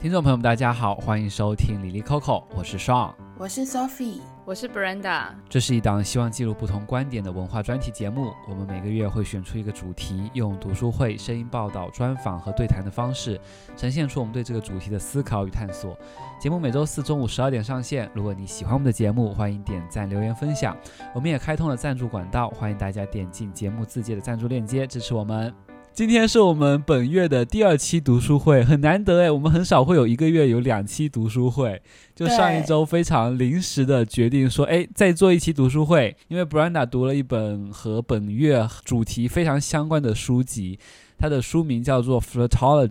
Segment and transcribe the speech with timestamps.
[0.00, 5.24] 听众朋友们，大家好，欢迎收听李李 Coco，我是 Sean，我是 Sophie，我是 Brenda。
[5.48, 8.32] 这是一档希望记录不同观点的文化专题节目。
[8.48, 13.40] 我们每个月会选出一个主题，用读书会、声音报道、专访和对谈的方式，
[13.76, 15.98] 呈现出我们对这个主题的思考与探索。
[16.40, 18.08] 节目每周四中午十二点上线。
[18.14, 20.76] 如果你喜欢我们的节目，欢迎点赞、留言、分享。
[21.12, 25.52] 我们也开通了赞助管道，欢迎大家点进节目自介的赞助链接支持我们。
[25.98, 31.82] 今天是我们本月的第二期读书会，很难得诶，我们很少会有一个月有两期读书会。
[32.14, 40.78] 就上一周非常临时的决定说，哎，再做一期读书会，因为 Brenda 读了一本和本月主题非常相关的书籍，
[41.18, 42.86] 它的书名叫做《Flirtology》，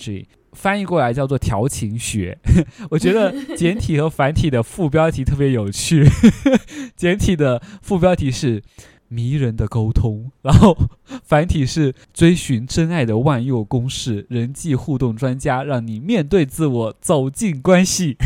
[0.52, 2.38] 翻译过来叫做调情学。
[2.92, 6.06] 我觉得简体和繁体的副标题特别有趣，
[6.98, 8.62] 简体的副标题是。
[9.08, 10.78] 迷人的沟通， 然后
[11.24, 18.18] 繁体是追寻真爱的万用公式，人际互动专家，让你面对自我，走进关系。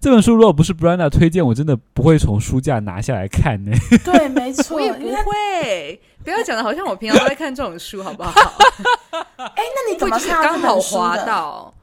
[0.00, 3.72] 这本书如果不是 Brenda 推荐，我真的不会从书架拿下来看呢。
[4.04, 6.00] 对，没错，我也不会。
[6.22, 8.30] 不要讲的好像我平常都在看这种书，好不好？
[9.10, 11.74] 哎，那你怎么看刚好滑到？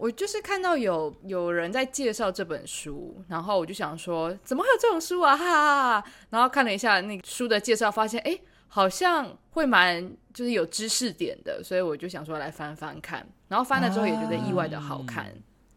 [0.00, 5.36] 我就是看到有有人在介绍这本书，然后我就想说，怎么会有这种书啊？
[5.36, 6.10] 哈哈哈！
[6.30, 13.26] 然后看了一下那书的介绍，发现哎，好像会蛮就是有知识点的，所以我就想说来翻翻看。
[13.46, 15.30] 然后翻了之后也觉得意外的好看。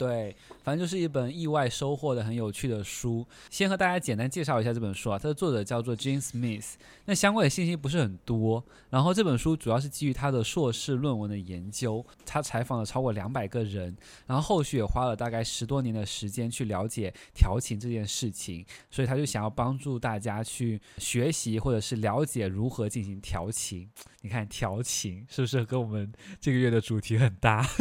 [0.03, 3.25] 对，反正就是一本意外收获的很有趣的书。
[3.49, 6.73] 先和大家简单介绍一下这本书啊，它的作者叫做 Jane Smith。
[7.05, 8.61] 那相关的信息不是很多。
[8.89, 13.95] 然后这本书主要是基于他的硕士论文的研究，他采访了超过两百个人，
[14.27, 18.65] 然后后续也花了大概十多年的时间去了解调情这件事情。
[18.91, 23.89] 所以他就想要帮助大家去学习或者是了解如何进行调情。
[24.19, 27.65] 你看调情是不是跟我们这个月的主题很搭？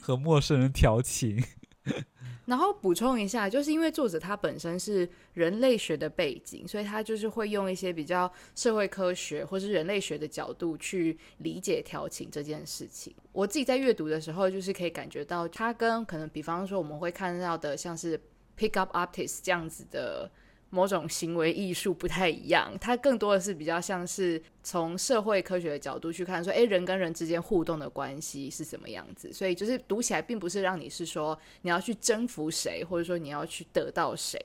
[0.00, 1.42] 和陌生人调情，
[2.46, 13.14] 然后补充一下，就是因为作者他本身是人类学的背景，所以他就是会用一些比较社会科学或是人类学的角度去理解调情这件事情。
[13.32, 18.20] 我自己在阅读的时候，就是可以感觉到他跟可能比方说我们会看到的像是
[18.58, 20.30] pick up artist 这样子的。
[20.70, 29.32] 某种行为艺术不太一样，它更多的是比较像是从社会科学的角度去看，说，诶，人跟人之间互动的关系是什么样子？
[29.32, 34.40] 所以就是读起来并不是让你是说你要去征服谁，或者说你要去得到谁，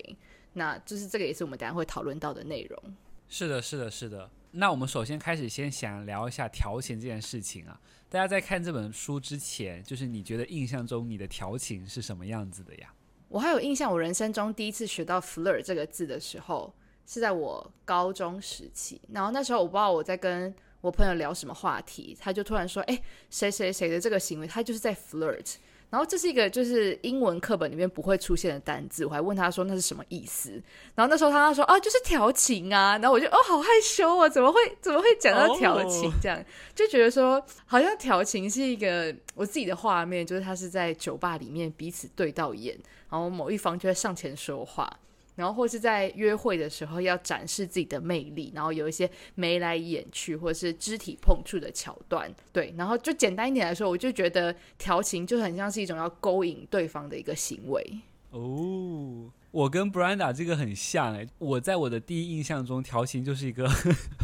[0.54, 2.96] 那就是这个也是我们等下会讨论到的内容。
[3.30, 4.30] 是的，是的，是的。
[4.52, 7.80] 那我们首先开始先想聊一下调情这件事情啊。
[8.10, 12.94] 大家在看这本书之前，就是你觉得印象中你的调情是什么样子的呀？
[13.36, 16.74] 我还有印象，我人生中第一次学到 flirt 这个字的时候，
[17.06, 19.02] 是在我高中时期。
[19.12, 22.98] 然后那时候我不知道我在跟我朋友聊什么话题，他就突然说：“哎，
[23.30, 25.56] 谁谁谁的这个行为，他就是在 flirt。”
[25.92, 30.52] 然后这是一个就是英文课本里面不会出现的单字，我还问他说那是什么意思。
[30.96, 36.42] 然后那时候他他说：“啊，就是调情啊。”然后我就哦，好害羞啊，怎么会怎么会讲到调情这样？
[36.74, 42.78] 就觉得说好像调情是一个我自己的画面，就是他是在酒吧里面彼此对到眼。
[43.16, 45.00] 然后某一方就会上前说话，
[45.36, 58.00] 然后或是在约会的时候要展示自己的魅力，然后有一些眉来眼去或是肢体碰触的桥段，对，然后就简单一点来说，我就觉得调情就很像是一种要勾引对方的一个行为。
[58.32, 63.66] 哦，我跟 Brenda 这个很像哎，我在我的第一印象中，调情就是一个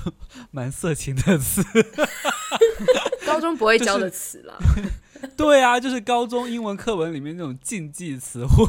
[0.51, 1.63] 蛮色情的词，
[3.33, 4.57] 高中不会教的词啦。
[4.59, 4.91] 就 是
[5.37, 8.65] 对啊，就是高中英文课文里面那种禁忌词汇。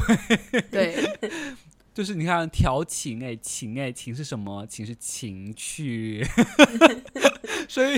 [0.69, 0.95] 对，
[1.93, 4.65] 就是你看调情，哎，情哎，情是什么？
[4.67, 6.23] 情是情趣。
[7.67, 7.97] 所以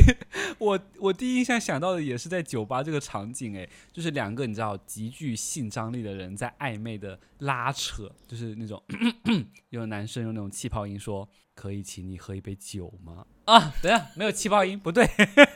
[0.58, 8.82] 我我第一印象想到的也是在酒吧这个场景，哎，就是两个你知道极具性张力的人在暧昧的拉扯，就是那种
[9.72, 15.08] 有男生用那种气泡音说：“可以请你喝一杯酒吗？”啊，等下没有气泡音，不对，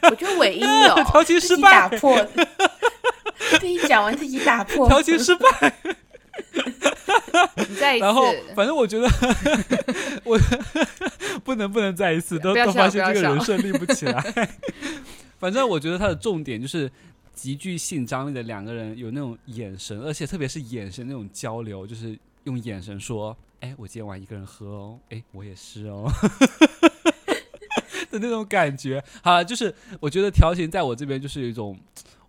[0.09, 2.23] 我觉得尾音有 调情失败，打破。
[3.59, 5.73] 自己讲完自己打破，调情失败。
[7.67, 9.07] 你再一次，然后反正我觉得
[10.23, 10.37] 我
[11.43, 14.21] 不能不能再一次，都都发现这个人设立不起来。
[15.39, 16.91] 反正我觉得他的重点就是
[17.33, 26.11] 极具性张力的两个人有那种眼神，而且特别是眼神那种交流，就是用眼神说：“哎，我今天晚上一个人喝哦，哎，我也是哦。”
[28.11, 29.03] 的那种感觉。
[29.21, 31.77] 好，就是我觉得调情在我这边就是有一种。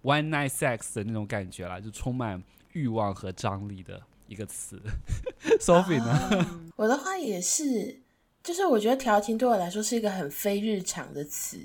[0.03, 2.43] One night sex 的那种感觉啦，就充满
[2.73, 4.81] 欲望和张力的一个词。
[5.61, 6.65] Sophie 呢？
[6.77, 8.01] 我的话也是
[8.43, 11.59] 就是我觉得调情对我来说是一个很非日常的词，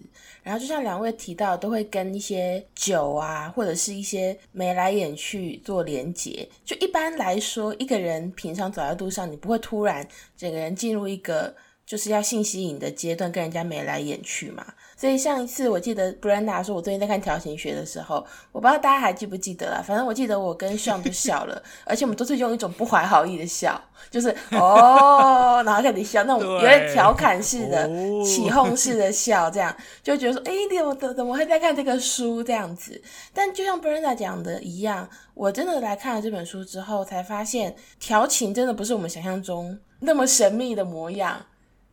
[0.44, 6.46] 然后就像两位提到，都会跟一些酒啊，或者是一些眉来眼去做连结。
[6.66, 14.66] 就一般来说，一个人平常走在路上，你不会突然整个人进入一个就是要性吸引的阶段，跟人家眉来眼去嘛。
[14.98, 19.84] 所以上一次我记得 Brenda 说，我最近在看调情学的时候，我不知道大家还记不记得啦。
[19.86, 23.80] 反正我记得我跟 Sean 都笑了，而且我们都是用一种不怀好意的笑，
[24.10, 27.88] 就是哦，然后开始笑，那种有点调侃式的、
[28.24, 33.00] 起哄式的笑，这样就觉得说，哎，你怎么怎怎么会在看这个书这样子？
[33.34, 41.46] 但就像 Brenda 讲的一样，我真的来看了这本书之后，才发现调情真的不是我们想象中那么神秘的模样，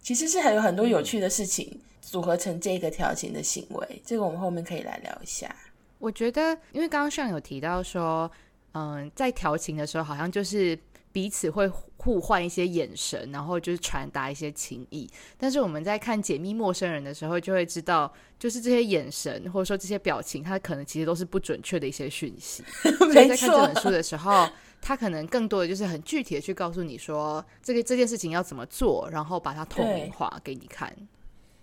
[0.03, 1.81] 其实是还有很多有趣的事情。
[2.03, 5.55] 组合成这个调情的行为，这个我们后面可以来聊一下。
[5.99, 8.31] 我觉得，因为刚刚上有提到说，
[8.73, 10.79] 嗯，在调情的时候，好像就是
[11.11, 11.67] 彼此会
[11.97, 15.09] 互换一些眼神，然后就是传达一些情意。
[15.39, 22.63] 但是我们在看解密陌生人的时候，就会知道，就是这些眼神或者说这些表情，它可能其实都是不准确的一些讯息。
[22.99, 24.47] 所以在看这本书的时候，
[24.83, 30.95] 他可能更多的就是很具体的去告诉你说，这个这件事情要怎么做，然后把它透明化给你看。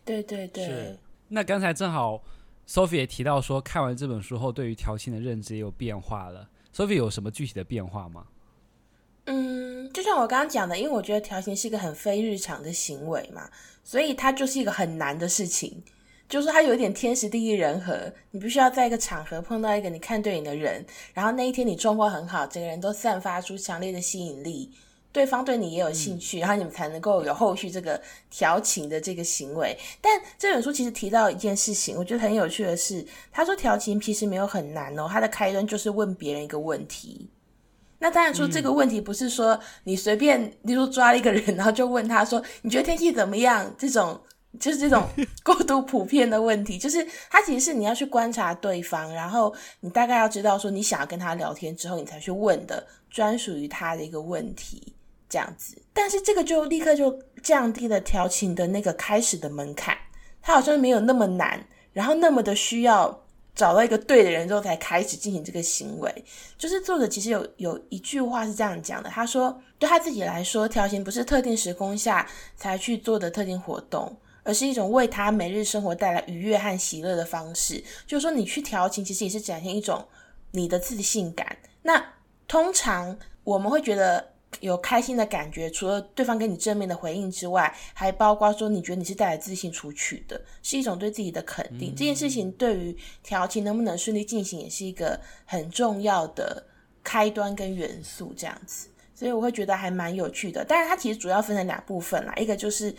[0.05, 0.97] 对对对，是。
[1.27, 2.23] 那刚才正好
[2.67, 6.49] Sophie 也提到说，看完这本书后，对于调情的认知也有变化了。
[6.73, 8.25] Sophie 有什么具体的变化吗？
[9.25, 13.47] 嗯，就像我刚刚讲的，因为我觉得调情是一个很非日常的行为嘛，
[13.83, 15.83] 所以它就是一个很难的事情，
[16.29, 17.99] 就是他有一点天时地利人和，
[18.31, 24.71] 你必须要在一个场合碰到一个你看对眼的人，然后那一天你状况很好，整个人都散发出强烈的吸引力。
[25.11, 27.99] 对方对你也有兴趣，嗯、然后你们才能够有后续这个
[28.29, 29.75] 调情的这个行为。
[29.99, 37.27] 但这本书其实提到一件事情，我觉得很有趣的是，他说调情其实没有很难哦，他的开端就是问别人一个问题。
[37.97, 43.73] 那当然说这个问题不是说你随便，例如抓了一个人，然后就问他说你觉得天气怎么样？
[43.79, 44.21] 这种
[44.57, 45.05] 就是这种
[45.43, 54.95] 过度普遍的问题，就是他其实是你要去观察对方，然后你大概要知道说你想要跟他聊天之后，你才去问的专属于他的一个问题。
[55.31, 59.95] 这样子，但是这个就立刻就降低了调情的那个开始的门槛，
[60.41, 61.63] 它好像没有那么难，
[61.93, 66.25] 然后那么的需要找到一个对的人之后才开始进行这个行为。
[66.57, 74.17] 就是作者其实有有一句话是这样讲的，他说对他自己来说，调情不是特定时空下才去做的特定活动，
[74.49, 77.83] 而是一种为他每日生活带来愉悦和喜乐的方式。
[78.07, 80.03] 就是说，你去调情其实也是展现一种
[80.51, 81.57] 你的自信感。
[81.83, 82.03] 那
[82.47, 84.33] 通常我们会觉得。
[84.61, 91.91] 有开心的感觉，除了对方给你正面的回应之外，还包括说你觉得你是带来自信出去的，是一种对自己的肯定。
[91.91, 96.65] 嗯、这件事情对于调情能不能顺利进行，也是一个很重要的
[97.03, 98.33] 开端跟元素。
[98.35, 100.65] 这样子，所以我会觉得还蛮有趣的。
[100.67, 102.93] 但是它其实主要分成两部分啦，一个就是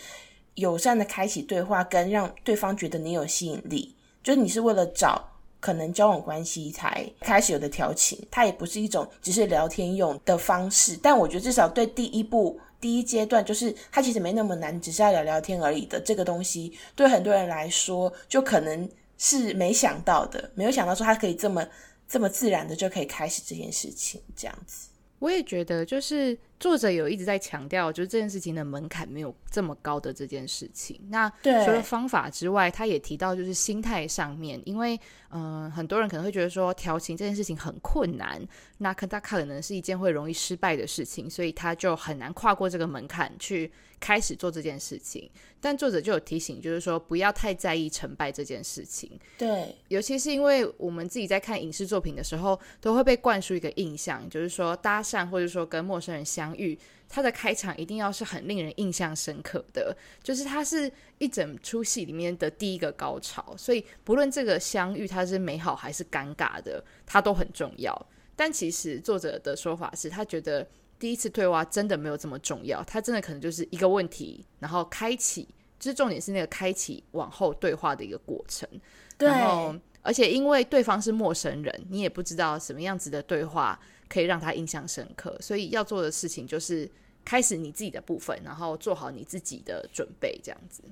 [0.60, 5.26] 友善的开启对话，跟让对方觉得你有吸引力，就是你是为了找。
[5.62, 10.98] 可能交往关系才开始有的调情，它也不是一种只是聊天用的方式。
[11.02, 21.62] 但我觉得至少对第一步、第一阶段，就是它其实没那么难，只是要聊聊天而已的这个东西，对很多人来说，就可能是没想到的，没有想到说它可以这么
[22.08, 24.88] 这么自然的就可以开始这件事情，这样子。
[25.20, 31.00] 我也觉得，就是作者有一直在强调，就是这件事情的门槛没有这么高的这件事情。
[31.08, 38.40] 那除了方法之外，他也提到就是心态上面，因为嗯、呃，很多人可能会觉得说调情这件事情很困难，
[38.78, 43.70] 那可他可能是一件会容易失败的事情，所以他就很难跨过这个门槛去
[44.00, 45.30] 开始做这件事情。
[45.60, 49.20] 但作者就有提醒，就是说不要太在意成败这件事情。
[49.36, 56.78] 对，尤其是因为我们自己在看影视作品的时候，都会被灌输一个印象，就是说搭讪或者说跟陌生人相遇，
[57.10, 63.54] 它的开场一定要是很令人印象深刻的，就是它是一整出戏里面的第一个高潮。
[63.58, 68.06] 所以不论这个相遇它是美好还是尴尬的，它都很重要。
[68.34, 70.66] 但其实作者的说法是他觉得。
[71.00, 78.68] 第一次对话真的没有这么重要，它真的可能就是一个问题，然后开启，就是重点是那个开启往后对话的一个过程。
[79.16, 83.80] 对，然后而且因为对方是陌生人，你也不知道什么样子的对话
[84.10, 86.86] 可以让他印象深刻，所以要做的事情就是
[87.24, 90.82] 开始你自己的部分，然后做好你自己的准备，这样子。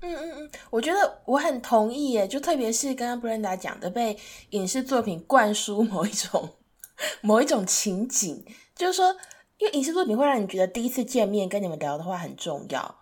[0.00, 4.18] 嗯嗯嗯，我觉得我很同意耶，就特别是刚刚 Brenda 讲的，被
[4.50, 6.50] 影视作品灌输某一种
[7.22, 8.44] 某一种情景，
[8.76, 9.16] 就是说。
[9.58, 12.94] 因为影视作品会让你觉得第一次见面跟你们聊的话很重要，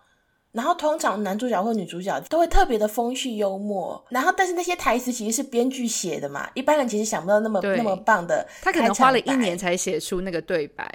[0.51, 8.47] 然后通常男主角或女主角都会特别的风趣幽默，然后但是那些台词其实是编剧写的嘛，一般人其实想不到那么那么棒的。
[8.61, 10.87] 他可能花了一年才写出那个对白。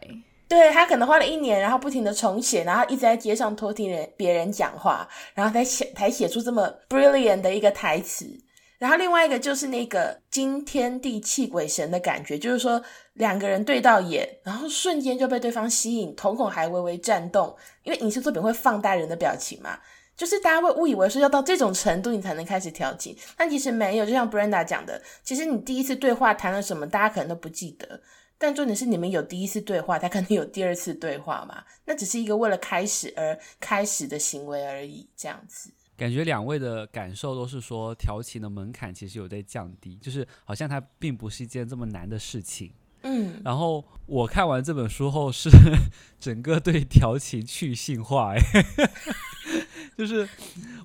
[0.48, 8.24] 对，他可能花了一年，然后不停的重写，然后一直在街上偷听人别人讲话，然后才写才写出这么 brilliant 的一个台词。
[8.78, 12.82] 然后另外一个就是那个惊天地泣鬼神的感觉，就是说
[13.14, 19.78] 两个人对到眼，然后瞬间就被对方吸引，瞳孔还微微颤动，因为影视作品会放大人的表情嘛，
[20.16, 28.00] 就是大家会误以为说要到这种程度你才能开始调情，但其实没有，就像 Brenda 讲的，其实你第一次对话谈了什么，大家可能都不记得。
[28.40, 31.64] 但重点是你们有第一次对话，他可能有第二次对话嘛？
[31.84, 35.70] 那只是一个为了开始而开始的行为而已，这样子。
[35.98, 42.72] 感觉两位的感受都是说调情的门槛其实有在降低，就是好像它并不是一件这么难的事情。
[43.02, 43.42] 嗯。
[43.44, 45.50] 然后我看完这本书后，是
[46.20, 48.38] 整个对调情去性化，哎。
[49.98, 50.28] 就是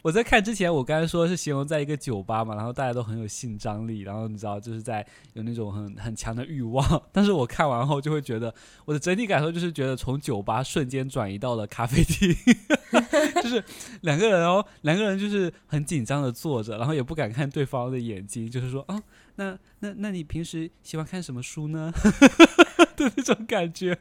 [0.03, 6.85] 我在看之前，我刚才说是形容在一个酒吧嘛，然后大家都很有性张力，然后你知道就是在有那种很很强的欲望。
[7.13, 12.35] 但是我看完后就会觉得，我的整体感受就是觉得从酒吧瞬间转移到了咖啡厅，
[13.41, 13.63] 就是
[14.01, 19.01] 两个人哦，两个人就是很紧张的坐着，然后也不敢看对方的眼睛，就是说啊，
[19.37, 21.89] 那那那你平时喜欢看什么书呢？
[22.97, 23.97] 的那种感觉，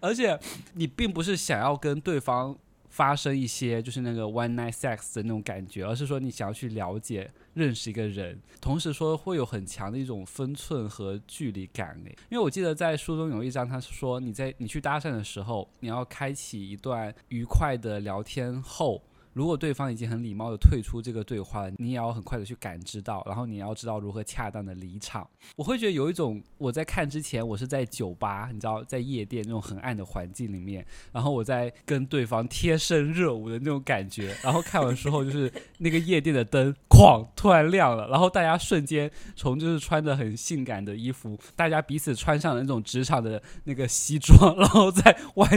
[0.00, 0.38] 而且
[0.74, 2.54] 你并不是想要跟对方。
[2.88, 12.16] 发生一些就是那个 one night sex 的那种感觉，而是说你想要去了解、认识一个人，同时说会有很强的一种分寸和距离感诶。
[12.28, 19.02] 因为我记得在书中有一章，他是说你在你去搭讪的时候，你要开启一段愉快的聊天后。
[19.38, 25.24] 如果对方已经很礼貌的退出这个对话，你也要很快的去感知到，然后你要知道如何恰当的离场。
[25.54, 34.36] 我会觉得有一种我在看之前，我是在酒吧，你知道，在夜店那种很暗的环境里面，然后我在跟对方贴身热舞的那种感觉。
[34.42, 45.48] 然后看完之后，就是那个夜店的灯哐突然亮了，然后大家瞬间从就是穿着很性感的衣服，大家彼此穿上了那种职场的那个西装，然后再弯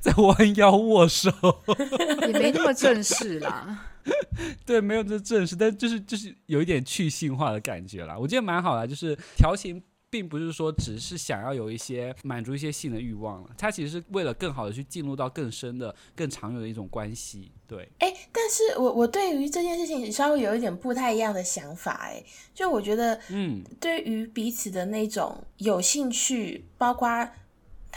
[0.00, 1.30] 再弯腰握手，
[2.26, 3.27] 也没那么正式。
[3.32, 3.86] 是啦，
[4.64, 8.16] 对，没有这正式，但就是就是有一点去性化的感觉啦。
[8.18, 17.52] 我觉得蛮好的，就是调情并不是说只是想要有一些满足一些性的欲望了，它其实是为了更好的去进入到更深的、更长远的一种关系。
[17.66, 27.28] 对，哎，但是我我对于这件事情稍微有一点不太一样的想法，哎，就我觉得，嗯，对于彼此的那种有兴趣，包括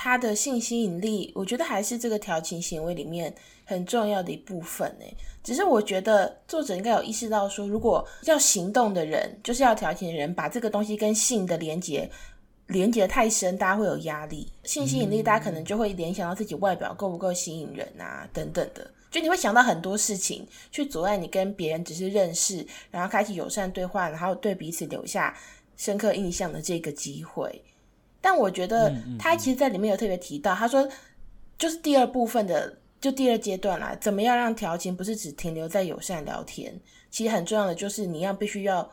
[0.04, 3.32] 他的性吸引力，我觉得还是这个调情行为里面。
[3.64, 5.06] 很重要的一部分呢，
[5.44, 12.10] 只是我觉得作者应该有意识到说，如果要行动的人，就是要调情的人，把这个东西跟性的连接
[12.68, 14.52] 连接太深，大家会有压力。
[14.64, 25.38] 性吸引力，大家可能就会联想到自己外表够不够吸引人啊，等等的，就你会想到很多事情去阻碍你跟别人只是认识，然后开启友善对话，然后对彼此留下
[25.78, 27.64] 深刻印象的这个机会。
[28.22, 30.88] 但我觉得他其实在里面有特别提到，他说
[31.58, 32.78] 就是第二部分的。
[33.02, 36.80] 就第二阶段啦，怎么样让调情不是只停留在友善聊天？
[37.10, 38.88] 其实很重要的就是你要必须要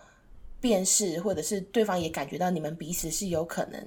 [0.62, 3.86] 辨识，或者是对方也感觉到你们彼此是有可能，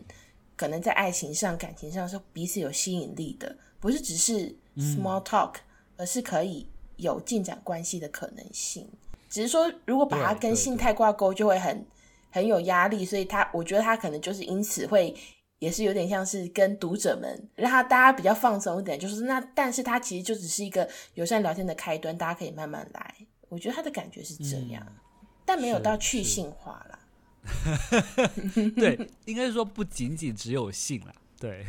[0.56, 5.62] 可能在爱情上、感情上是彼此有吸引力的，不是只是 small talk，嗯，
[5.98, 6.68] 而是可以
[6.98, 8.88] 有进展关系的可能性。
[9.28, 11.84] 只是说，如果把它跟性态挂钩，就会很
[12.32, 15.16] 很有压力，所以他我觉得他可能就是因此会。
[15.62, 23.16] 也是有点像是跟读者们让他大家比较放松一点，就是那，但是他其实就只是一个友善聊天的开端，大家可以慢慢来。
[23.48, 27.00] 我觉得他的感觉是这样，嗯、但没有到去性化啦。
[28.76, 31.64] 对，应该是说不仅仅只有性啦，对，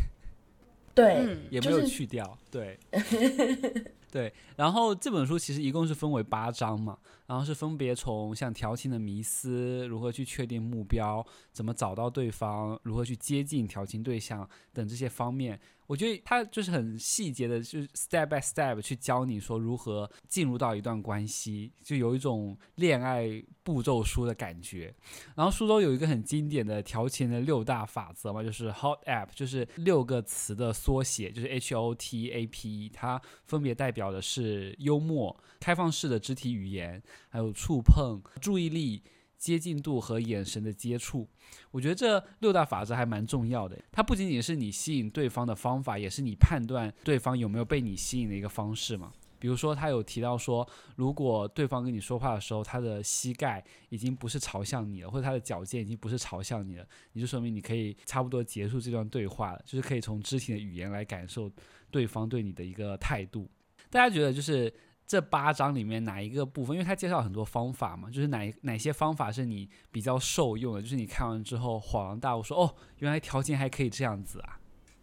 [0.95, 3.93] 对，嗯、也没有去掉，就是、 对。
[4.13, 15.59] 对，然后这本书其实一共是分为八章嘛，然后是分别从像调情的迷思、如何去确定目标、怎么找到对方、如何去接近调情对象等这些方面。
[15.87, 23.29] 我觉得他就是很细节的，就是 step by step 去教你说如何进入到一段关系，就有一种恋爱
[23.63, 24.95] 步骤书的感觉。
[25.35, 39.03] 然后书中有一个很经典的调情的六大法则嘛，就是 HOT APP，就是六个词的缩写，就是 H O T A P，它分别代表的是幽默、开放式的肢体语言，还有触碰、注意力。
[39.43, 41.29] 接近度和眼神的接触，
[41.73, 43.77] 我觉得这六大法则还蛮重要的。
[43.91, 49.13] 它不仅仅是你吸引对方的方法，也是你判断对方有没有被你吸引的一个方式嘛。
[49.41, 61.51] 比如说，他有提到说，如果对方跟你说话的时候，他的膝盖已经不是朝向你了，或者他的脚尖已经不是朝向你了，你就说明你可以差不多结束这段对话了，就是可以从肢体的语言来感受
[61.91, 63.51] 对方对你的一个态度。
[63.91, 64.73] 大家觉得就是。
[65.13, 66.75] 这八章里面哪一个部分？
[66.75, 70.81] 因为他介绍很多方法嘛，就是哪哪些方法是你比较受用的？
[70.81, 74.59] 就是你看完之后恍然大悟，说：“哦，原来调情还可以这样子啊！”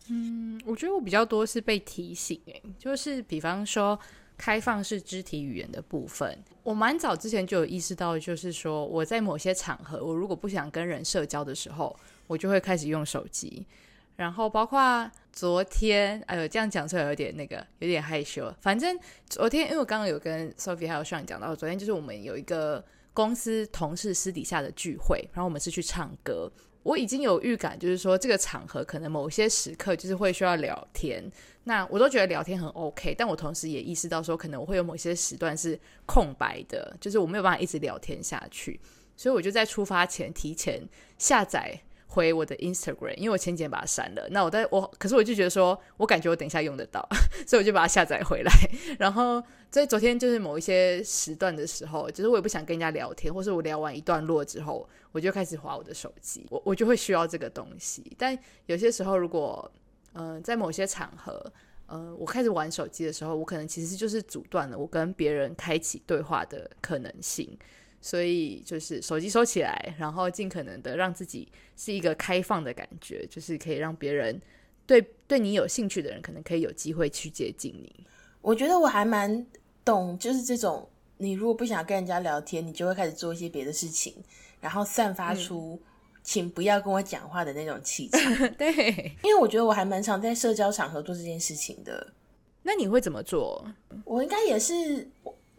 [0.10, 4.00] 嗯，我觉得我比较多是被提醒，哎，就是比方说
[4.36, 13.64] 开放式肢体语言的部分，我蛮早之前就有意识到，就是说我在某些场合，我如果不想跟人社交的时候，我就会开始用手机。
[14.20, 18.54] 然后包括昨天，哎呦，这样讲出来有点那个，有点害羞。
[18.60, 19.00] 反正
[19.30, 22.84] 昨天，因为我刚刚有跟 Sophie 还有 Sean 讲到，昨天就是我们有一个
[23.14, 26.52] 公司同事私底下的聚会，然后我们是去唱歌。
[26.84, 31.24] 我已经有预感，就是说这个场合可能某些时刻就是会需要聊天。
[31.64, 38.78] 那我都觉得聊天很 OK，但我同时也意识到说，可能我会有某些时段是空白的，就是我没有办法一直聊天下去。
[39.16, 40.82] 所以我就在出发前提前
[41.18, 41.80] 下载。
[42.12, 44.28] 回我的 Instagram，因为我前几天把它删了。
[44.32, 47.08] 那我在我，可是我就觉得说，我感觉我等一下用得到，
[47.46, 48.52] 所以我就把它下载回来。
[48.98, 56.48] 然后在昨天就是某一些时段的时候，就是我也不想跟人家聊天，或是我聊完一段落之后，我就开始滑我的手机。
[56.50, 58.12] 我我就会需要这个东西。
[58.18, 58.36] 但
[58.66, 59.72] 有些时候，如果
[60.14, 61.40] 嗯、呃、在某些场合，
[61.90, 67.56] 嗯、呃，我开始玩手机的时候，我可能其实就是阻断了我跟别人开启对话的可能性。
[68.02, 74.42] 所以就是手机收起来，然后尽可能的让自己是一个开放的感觉，就是可以让别人
[74.86, 78.06] 对对你有兴趣的人，可能可以有机会去接近你。
[78.42, 79.46] 我觉得我还蛮
[79.84, 80.88] 懂，就是这种
[81.18, 84.16] 你如果不想跟人家聊天，你就会开始做一些别的事情，
[84.62, 85.78] 然后散发出
[86.24, 88.22] 请不要跟我讲话的那种气场。
[88.40, 92.14] 嗯、对，因为我觉得我还蛮常在社交场合做这件事情的。
[92.64, 93.66] 那你会怎么做？
[94.06, 95.06] 我应该也是。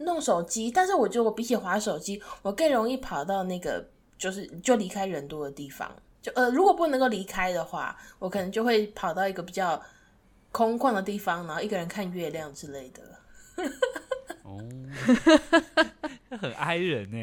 [0.03, 3.85] 弄手机，但是我觉得我比起划手机，我更容易跑到那个
[4.17, 5.91] 就是就离开人多的地方。
[6.21, 9.81] 就呃，如果不能够离开的话，我可能就会跑到一个比较
[10.51, 13.01] 空旷的地方，然后一个人看月亮之类的。
[14.43, 14.59] 哦，
[16.39, 17.17] 很哀人呢。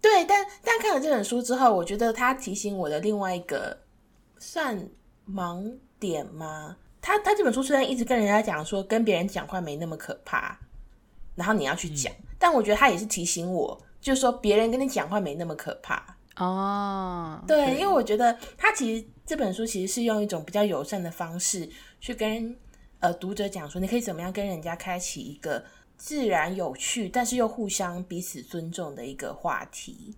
[0.00, 3.76] 对，但但看了这本书之后，我觉得他提醒我的另外一个
[4.38, 4.88] 算
[5.30, 6.76] 盲点吗？
[7.02, 10.58] 他他这本书虽然一直跟人家讲说跟别人讲话没那么可怕。
[11.34, 17.42] 然后你要去讲，嗯、但我觉得他也是提醒我，就是说别人跟你讲话没那么可怕哦。
[17.46, 21.68] 对，对，因为我觉得他其实这本书其实是用一种比较友善的方式
[22.00, 22.56] 去跟
[23.00, 25.64] 呃读者讲说，你可以怎么样跟人家开启一个
[25.96, 30.14] 自然有趣，但是又互相彼此尊重的一个话题。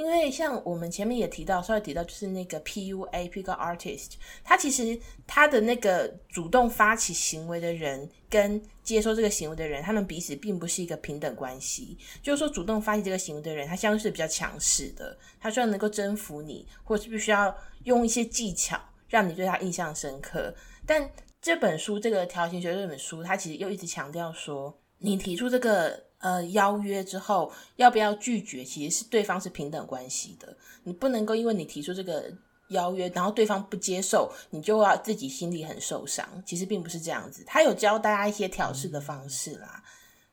[0.00, 11.98] 因为像我们前面也提到，稍微提到就是那个 pua picartist 他其实他的那个主动发起行为的人跟接受这个行为的人，他们彼此并不是一个平等关系。
[12.22, 20.54] 就是说，主动发起这个行为的人，他相对是比较强势的，他需要能够征服你，或是必须要用一些技巧让你对他印象深刻。
[20.86, 21.10] 但
[21.42, 26.08] 这本书这个条形学这本书，他其实又一直强调说，你提出这个。
[26.20, 30.56] 呃，邀约之后要不要拒绝，其实是对方是平等关系的。
[30.84, 32.30] 你不能够因为你提出这个
[32.68, 36.26] 邀约，然后对方不接受，你就要自己心里很受伤。
[36.44, 37.42] 其实并不是这样子。
[37.46, 39.82] 他有教大家一些调试的方式啦，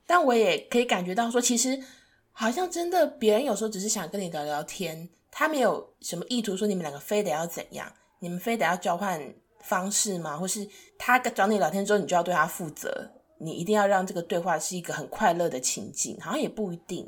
[0.05, 1.81] 但我也可以感觉到说，其实
[2.31, 10.35] 好像真的别人有时候只是想跟你聊聊天，他没有什么意图说你们两个非得要怎样，你们非得要交换方式吗？
[10.37, 13.09] 或是他找你聊天之后，你就要对他负责？
[13.37, 17.07] 你一定要让这个对话是一个很快乐的情景，好像也不一定。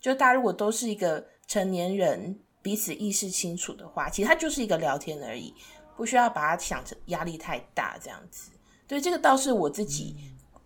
[0.00, 5.54] 就大家如果都是一个成年人，彼此意识清楚的话，其实它就是一个聊天而已，
[5.96, 8.50] 不需要把它想成压力太大这样子。
[8.86, 10.16] 对，这个倒是我自己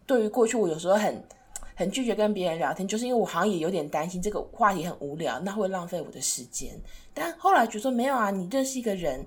[0.06, 1.24] 对于过去我有时候很
[1.74, 6.78] 很拒绝跟别人聊天，就是因为我好像也有点担心这个话题很无聊，那会浪费我的时间。
[7.14, 9.26] 但后来觉得说没有啊，你认识一个人，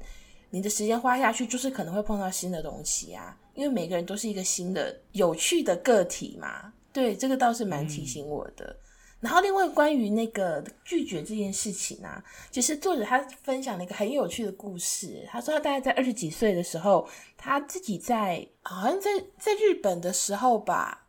[0.52, 3.36] 你的时间花下去，就是可能会碰到新的东西啊。
[3.54, 8.66] 因为每个人都是一个新的、有趣的个体嘛，对，这个倒是蛮提醒我的。
[8.66, 8.78] 嗯、
[9.22, 15.26] 然后，另外关于那个拒绝这件事情啊，其实作者他分享了一个很有趣的故事。
[15.30, 21.03] 他说他大概在二十几岁的时候，他自己在好像在在日本的时候吧。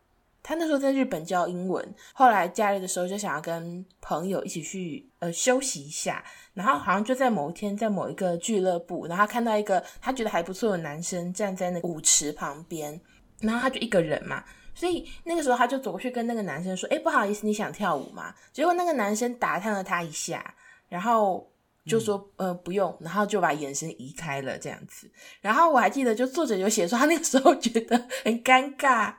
[0.45, 13.01] 他那时候在日本教英文，后来假日的时候就想要跟朋友一起去呃休息一下，然后好像就在某一天在某一个俱乐部，然后看到一个他觉得还不错的男生站在那个舞池旁边，
[13.41, 20.55] 然后他就一个人嘛，所以那个时候他就走过去跟那个男生说：“诶，不好意思，你想跳舞吗？”结果那个男生打探了他一下，
[20.91, 21.51] 然后
[21.87, 25.11] 就说：“呃，不用。”然后就把眼神移开了这样子。
[25.41, 29.15] 然后我还记得，就作者有写说他那个时候觉得很尴尬。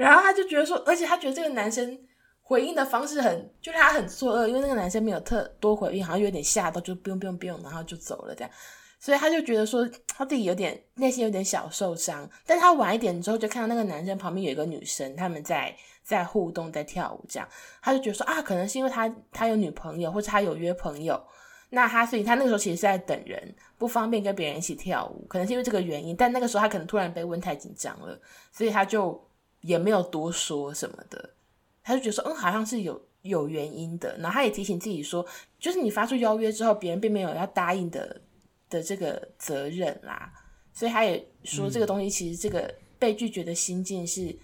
[0.00, 1.98] 然后他就觉得说，而且他觉得这个男生
[2.40, 8.50] 回应的方式很，就是他很错愕，因为那个男生没有特多回应，好像有点吓到，就不用不用不用，然后就走了这样。
[8.98, 12.28] 所以他就觉得说，他自己有点内心有点小受伤。
[12.46, 17.48] 但他晚一点之后，就看到那个男生旁边有一个女生，他们在在互动，在跳舞这样。
[17.82, 21.22] 他就觉得说啊，可能是因为他他有女朋友，或者他有约朋友，
[21.68, 26.16] 那他所以他那个时候其实是在等人，不方便跟别人一起跳舞，可能是因为这个原因。
[26.16, 28.18] 但那个时候他可能突然被问太紧张了，
[28.50, 29.18] 所以他就
[29.60, 31.30] 也没有多说什么的，
[31.82, 34.16] 他就觉得说，嗯，好像是有有原因的。
[34.18, 35.26] 然后他也提醒自己说，
[35.58, 38.20] 就是你发出邀约之后，别人并没有要答应的
[38.68, 40.32] 的这个责任啦。
[40.72, 44.38] 所以他也说，这个东西其实这个被拒绝的心境是、嗯、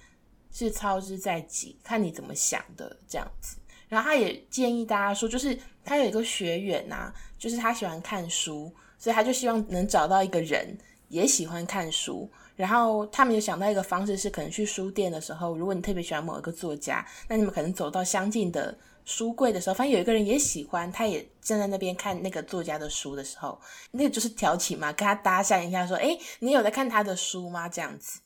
[0.51, 3.57] 是操之在己，看你怎么想的这样子。
[3.89, 10.77] 然后他也建议大家说，就是他有一个学员呐、啊，就是他喜欢看书，所以他就希望能找到一个人
[11.09, 12.29] 也喜欢看书。
[12.57, 23.61] 然后他们有想到一个方式，是可能去书店的时候，如果你特别喜欢某一个作家，那你们可能走到相近的书柜的时候，发现有一个人也喜欢，他也站在那边看那个作家的书的时候，
[23.93, 28.21] 那就是挑起嘛，跟他搭讪一下，说：“诶，你有在看他的书吗？”这样子。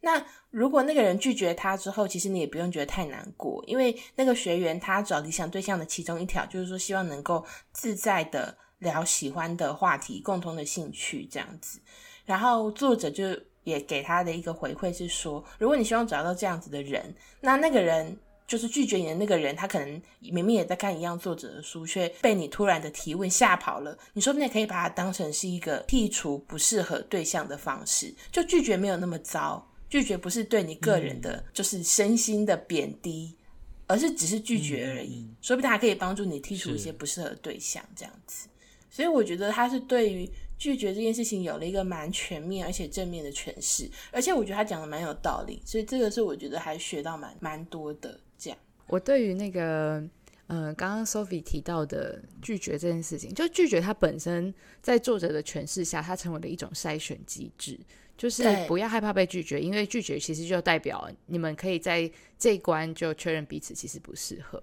[0.00, 11.80] 那如果那个人拒绝他之后，其实你也不用觉得太难过，因为那个学员他找理想对象的其中一条就是说，希望能够自在的聊喜欢的话题、共同的兴趣这样子。
[12.24, 13.24] 然后作者就
[13.66, 23.98] 也给他的一个回馈是说，如果你希望找到这样子的人，那那个人就是拒绝你的那个人，他可能明明也在看一样作者的书，却被你突然的提问吓跑了。
[24.12, 29.68] 你说不定可以把它当成是一个剔除不适合对象的方式，就拒绝没有那么糟。
[29.88, 33.44] 拒绝不是对你个人的，就是身心的贬低，嗯，
[33.88, 35.26] 而是只是拒绝而已。
[35.28, 38.48] 嗯，说不定还可以帮助你剔除一些不适合对象，这样子。
[38.90, 45.60] 所以我觉得他是对于拒绝这件事情有了一个蛮全面而且正面的诠释，而且我觉得他讲的蛮有道理。
[45.64, 48.18] 所以这个是我觉得还学到蛮蛮多的。
[48.38, 50.02] 这样，我对于那个
[50.46, 57.78] 呃刚刚 Sophie 提到的拒绝这件事情，就拒绝它本身在作者的诠释下，它成为了一种筛选机制。
[58.18, 64.62] 就是不要害怕被拒绝，因为拒绝其实就代表你们可以在这一关就确认彼此其实不适合。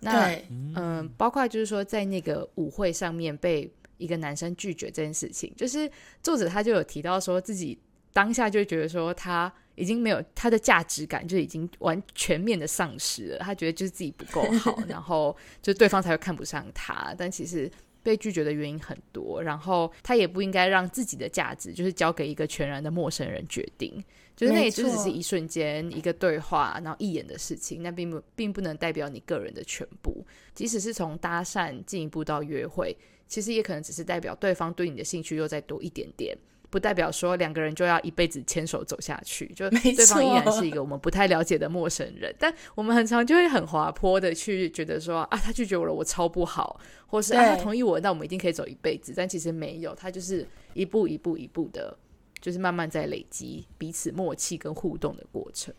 [0.00, 5.90] 那嗯、呃，包括就是说在那个舞会上面被一个男生拒绝这件事情，就是
[6.22, 7.78] 作者他就有提到说自己
[8.12, 13.38] 当下就觉得说他已经没有他的价值感，就已经完全面的丧失了。
[13.38, 17.14] 他觉得就是自己不够好， 然后就对方才会看不上他。
[17.16, 17.70] 但其实。
[18.02, 24.02] 被拒绝的原因很多，然后他也不应该让自己的价值就是交给一个全然的陌生人决定，
[24.34, 30.26] 就是那也就只是一瞬间一个对话，然后一眼的事情，那并不并不能代表你个人的全部。
[30.54, 32.96] 即使是从搭讪进一步到约会，
[33.30, 36.36] 其实也可能只是代表对方对你的兴趣又再多一点点。
[36.68, 42.32] 不代表说两个人就要一辈子牵手走下去，就对方依然是一个我们不太了解的陌生人。
[42.38, 49.12] 但我们很常就会很滑坡的去觉得说啊，他拒绝我了，我超不好，或是啊，他同意我，那我们一定可以走一辈子。
[49.16, 51.98] 但其实没有，他就是一步一步一步的，
[52.40, 55.74] 就是慢慢在累积彼此默契跟互动的过程。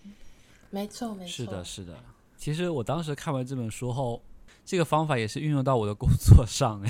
[0.72, 1.98] 没错，没错，是的，是的。
[2.36, 4.22] 其实我当时看完这本书后，
[4.66, 6.82] 这个方法也是运用到我的工作上。
[6.84, 6.90] 哎，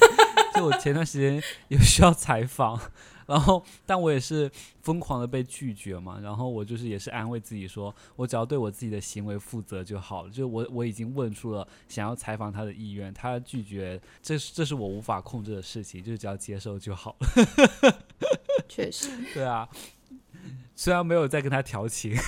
[0.56, 2.80] 就我前段时间有需要采访。
[3.26, 4.50] 然后，但我也是
[4.82, 6.18] 疯狂的被拒绝嘛。
[6.20, 10.30] 然后我就是也是安慰自己说，我只要对我自己的行为负责就好了。
[10.30, 17.98] 就我我已经问出了想要采访他的意愿，他拒绝，这是这是我无法控制的事情，就是只要接受就好了。
[18.68, 19.68] 确实，对啊，
[20.74, 22.16] 虽然没有再跟他调情。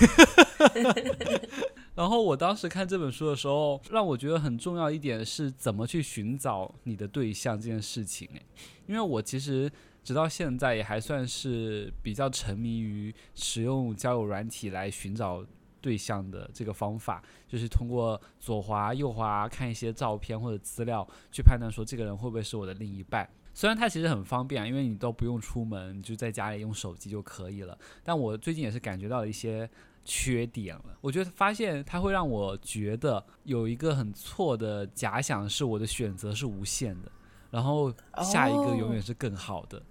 [1.95, 8.27] 然后我当时看这本书的时候，让我觉得很重要一点是怎么去寻找你的对象这件事情。
[8.33, 8.45] 诶，
[8.87, 9.71] 因为我其实。
[10.03, 15.41] 直到现在也还算是比较沉迷于使用交友软体来寻找
[15.79, 23.25] 对象的这个方法，就是通过左滑右滑看一些照片或者资料，去判断说这个人会不会是我的另一半。
[23.53, 27.77] 虽然它其实很方便，因为你都不用出门，就在家里用手机就可以了。
[28.03, 29.69] 但我最近也是感觉到了一些
[30.03, 30.97] 缺点了。
[31.01, 37.11] 我觉得发现它会让我觉得有一个很错的假想，是我的选择是无限的，
[37.51, 39.81] 然后下一个永远是更好的。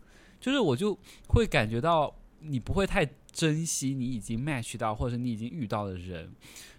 [0.41, 0.99] 就是我就
[1.29, 6.31] 会感觉到你不会太珍惜你已经 match 到或者你已经遇到的人，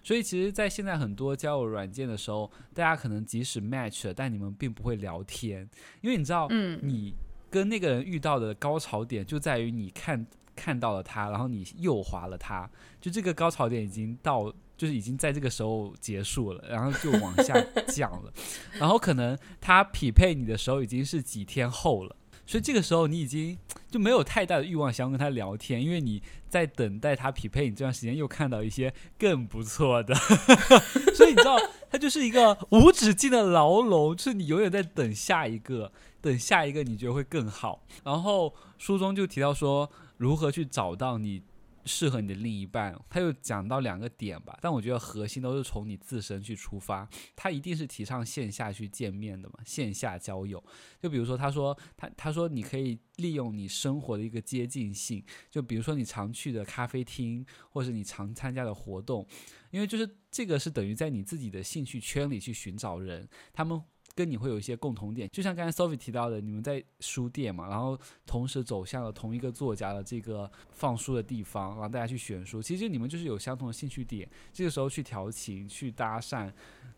[0.02, 5.68] 所以其实，在现在很多交友软件的时候，大家可能即使 match 了，但你们并不会聊天，
[6.02, 7.14] 因为你知道，嗯，你
[7.50, 12.68] 跟那个人遇到的高潮点就在于你看看到了他，然后你右滑了他，
[13.00, 17.54] 就这个高潮点已经到，就是已经在这个时候结束了，然后就往下
[17.88, 18.32] 降了，
[18.78, 22.16] 然后可能他匹配你的时候已经是几天后了。
[22.46, 23.56] 所以这个时候你已经
[23.90, 30.14] 就没有太大的欲望想要跟他聊天，因为你在等待他匹配你这段时间又看到一些更不错的，
[31.16, 31.56] 所以你知道
[31.90, 35.90] 它就是一个无止境的牢笼，就是你永远在等下一个，
[36.20, 37.82] 等下一个你觉得会更好。
[38.02, 41.42] 然后书中就提到说如何去找到你
[41.86, 50.64] 适合你的另一半，他又讲到两个点吧，但我觉得核心都是从你自身去出发，他一定是提倡线下去见面的嘛，线下交友。
[50.98, 59.26] 就比如说，他说他他说你可以利用你生活的一个接近性，就比如说你常去的咖啡厅，或是你常参加的活动，
[59.70, 63.82] 因为就是这个是等于在你自己的兴趣圈里去寻找人，他们。
[64.14, 76.52] 跟你会有一些共同点，就像刚才 Sophie 提到的，你们在书店嘛，然后同时走向了同一个作家的这个放书的地方，然后大家去选书，其实你们就是有相同的兴趣点，这个时候去调情、去搭讪，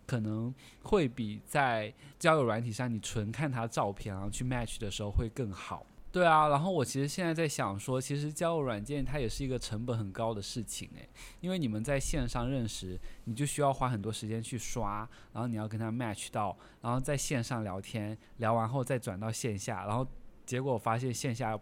[0.06, 5.86] 可能会比在交友软体上你纯看他照片然后去 match 的时候会更好。
[6.16, 11.06] 对啊，然后我其实现在在想说，其实交友软件它也是一个成本很高的事情诶，
[11.40, 20.06] 因为你们在线上认识，你就需要花很多时间去刷，然后你要跟他 match 到，然后在线上聊天，聊完后再转到线下，然后
[20.46, 21.54] 结果发现线下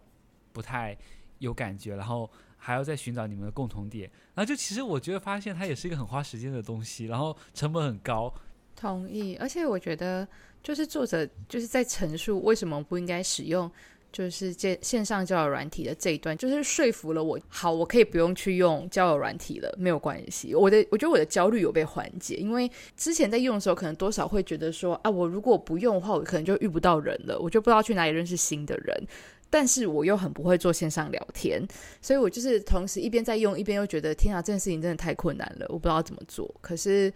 [0.53, 0.97] 不太
[1.39, 8.33] 有感觉，然后还要再寻找你们的共同点，然后就其实我觉得发现它也是一个很花时间的东西，然后成本很高。
[8.73, 10.25] 同意，而且我觉得
[10.63, 13.69] 就是作者就是在陈述为什么不应该使用。
[14.15, 17.37] 就是线线上交友软体的这一段，就是说服了我。
[17.49, 20.55] 好，我可以不用去用交友软体了，没有关系。
[20.55, 29.07] 我的我觉得我的焦虑有被缓解，因为之前在用的时候，可能多少会觉得说啊，我如果不用的话，我可能就遇不到人了，我就不知道去哪里认识新的人。
[29.49, 31.61] 但是我又很不会做线上聊天，
[32.01, 36.49] 所以我就是同时一边在用，一边又觉得天啊，这件事情真的太困难了，我不知道怎么做。
[36.61, 37.11] 可是。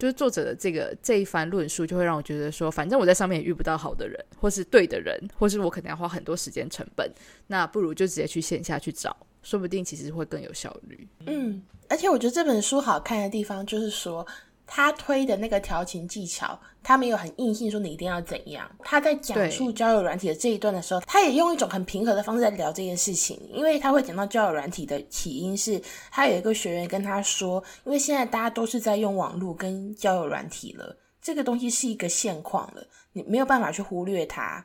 [0.00, 7.12] 就是作者的这个这一番论述，就会让我觉得说，反正我在上面也遇不到好的人，或是对的人，或是我可能要花很多时间成本，
[7.46, 11.06] 那不如就直接去线下去找，说不定其实会更有效率。
[11.26, 14.26] 嗯，而且我觉得这本书好看的地方就是说。
[14.72, 18.70] 他推的那个调情技巧，他没有很硬性说你一定要怎样。
[18.84, 23.36] 他在讲述交友软体的这一段的时候，他也用一种很平和的方式在聊这件事情。
[23.52, 34.64] 因为他会讲到交友软体的起因是，他有一个学员跟他说，因为现在大家都是在用网络跟交友软体了，这个东西是一个现况了，你没有办法去忽略它。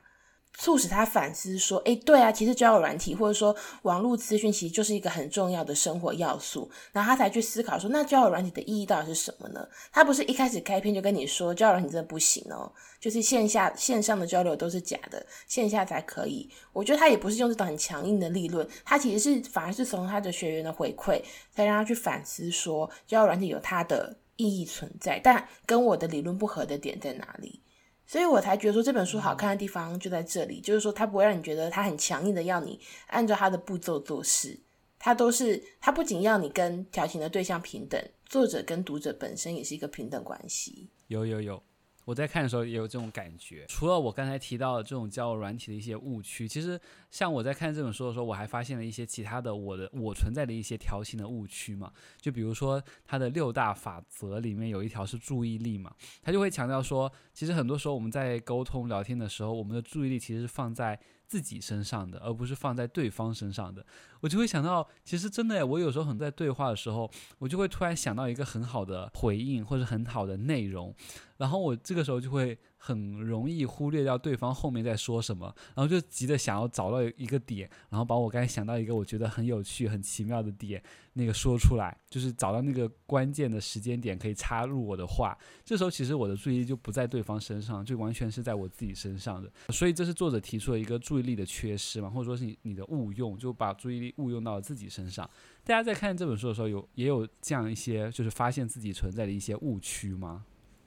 [0.57, 16.49] 促使他反思说：“诶，对啊，其实交友软体或者说网络资讯，其实就是一个很重要的生活要素。”然后他才去思考说：“那交友软体的意义到底是什么呢？”他不是一开始开篇就跟你说交友软体真的不行哦，就是线下线上的交流都是假的，线下才可以。
[16.73, 21.21] 我觉得他也不是用这种很强硬的立论，他其实是反而是从他的学员的回馈，
[21.53, 27.61] 才让他去反思说交友软体有它的意义存在，但跟我的理论不合的点在哪里？
[28.07, 34.59] 所以我才觉得说这本书好看的地方就在这里，就是说它不会让你觉得它很强硬的要你按照它的步骤做事，
[34.99, 40.89] 它都是它不仅要你跟调情的对象平等，作者跟读者本身也是一个平等关系。
[41.07, 41.61] 有有有。
[42.05, 51.91] 我在看的时候也有这种感觉，除了我刚才提到的这种交友软体的一些误区，其实像我在看这本书的时候，我还发现了一些其他的我的我存在的一些调情的误区嘛，
[52.21, 63.83] 就比如说它的六大法则里面有一条是注意力嘛，他就会强调说，其实很多时候我们在沟通聊天的时候，我们的注意力其实是放在自己身上的，而不是放在对方身上的。
[64.21, 70.93] 我就会想到，其实真的，我有时候很在对话的时候，我就会突然想到一个很好的回应或者很好的内容。
[71.37, 80.81] 然后我这个时候就会很容易忽略掉对方后面在说什么，然后就急着想要找到一个点，然后把我刚才想到一个我觉得很有趣、很奇妙的点
[81.13, 85.37] 那个说出来，就是找到那个关键的时间点可以插入我的话。
[85.63, 89.51] 这时候其实我的注意力就不在对方身上，就完全是在我自己身上的。
[89.69, 95.29] 所以这是作者提出了一个注意力的缺失嘛，或者说是你你的误用，就把注意力误用到了自己身上。
[95.63, 100.45] 大家在看这本书的时候，有也有这样一些就是发现自己存在的一些误区吗？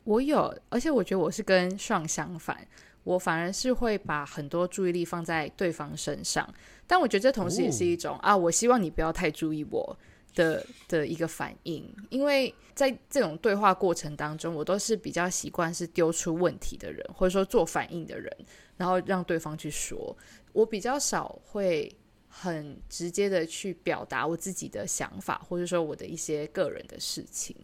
[0.08, 2.66] 我有，而且我觉得我是跟上相反，
[3.04, 6.48] 我反而是会把很多注意力放在对方身上，
[6.86, 9.94] 但我觉得这同时也是一种、哦、啊，我希望你不要太注意我
[10.34, 18.34] 的的一个反应，因为在这种对话过程当中，我都是比较习惯是丢出问题的人，或者说做反应的人，
[18.78, 20.16] 然后让对方去说，
[20.54, 21.94] 我比较少会
[22.28, 27.54] 很直接的去表达我自己的想法，或者说我的一些个人的事情。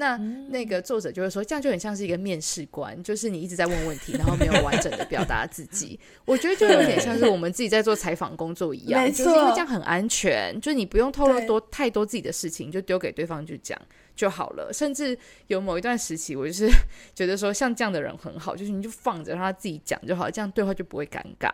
[0.00, 0.16] 那
[0.48, 6.00] 那个作者就会说，这样就很像是一个面试官，就是你一直在问问题，然后没有完整的表达自己。
[6.24, 13.78] 我觉得就有点像是我们自己在做采访工作一样，就是因为这样很安全，就你不用透露多太多自己的事情，就丢给对方去讲
[14.16, 14.72] 就好了。
[14.72, 15.16] 甚至
[15.48, 16.66] 有某一段时期，我就是
[17.14, 21.50] 觉得说，像这样的人很好，就是你就放着让他自己讲就好，这样对话就不会尴尬。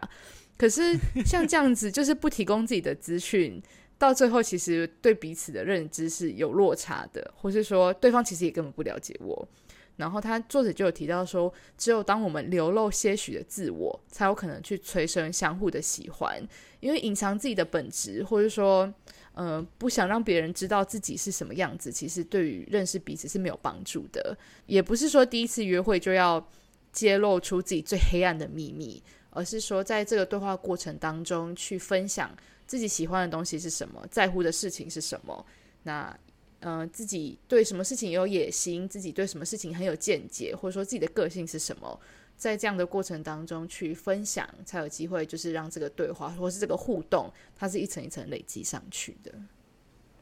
[0.56, 3.60] 可是像这样子，就是不提供自己的资讯。
[3.98, 9.48] 到最后，其实对彼此的认知是有落差的，或是说对方其实也根本不了解我。
[9.96, 16.38] 然后他作者就有提到说，只有当我们流露些许的自我，才有可能去催生相互的喜欢。
[16.80, 18.92] 因为隐藏自己的本质，或者说，
[19.32, 24.36] 呃，不想让别人知道自己是什么样子，其实对于认识彼此是没有帮助的。
[24.66, 26.46] 也不是说第一次约会就要
[26.92, 32.30] 揭露出自己最黑暗的秘密，而是说在这个对话过程当中去分享
[32.66, 35.46] 自己喜欢的东西是什么，在乎的事情是什么。
[35.82, 36.18] 那
[36.60, 42.00] 嗯、呃，自己对什么事情有野心，自己对什么事情很有见解，或者说自己的个性是什么，
[42.36, 49.32] 在这样的过程当中去分享，才有机会就是让这个对话或是这个互动，它是一层一层累积上去的。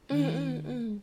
[0.09, 1.03] 嗯嗯嗯，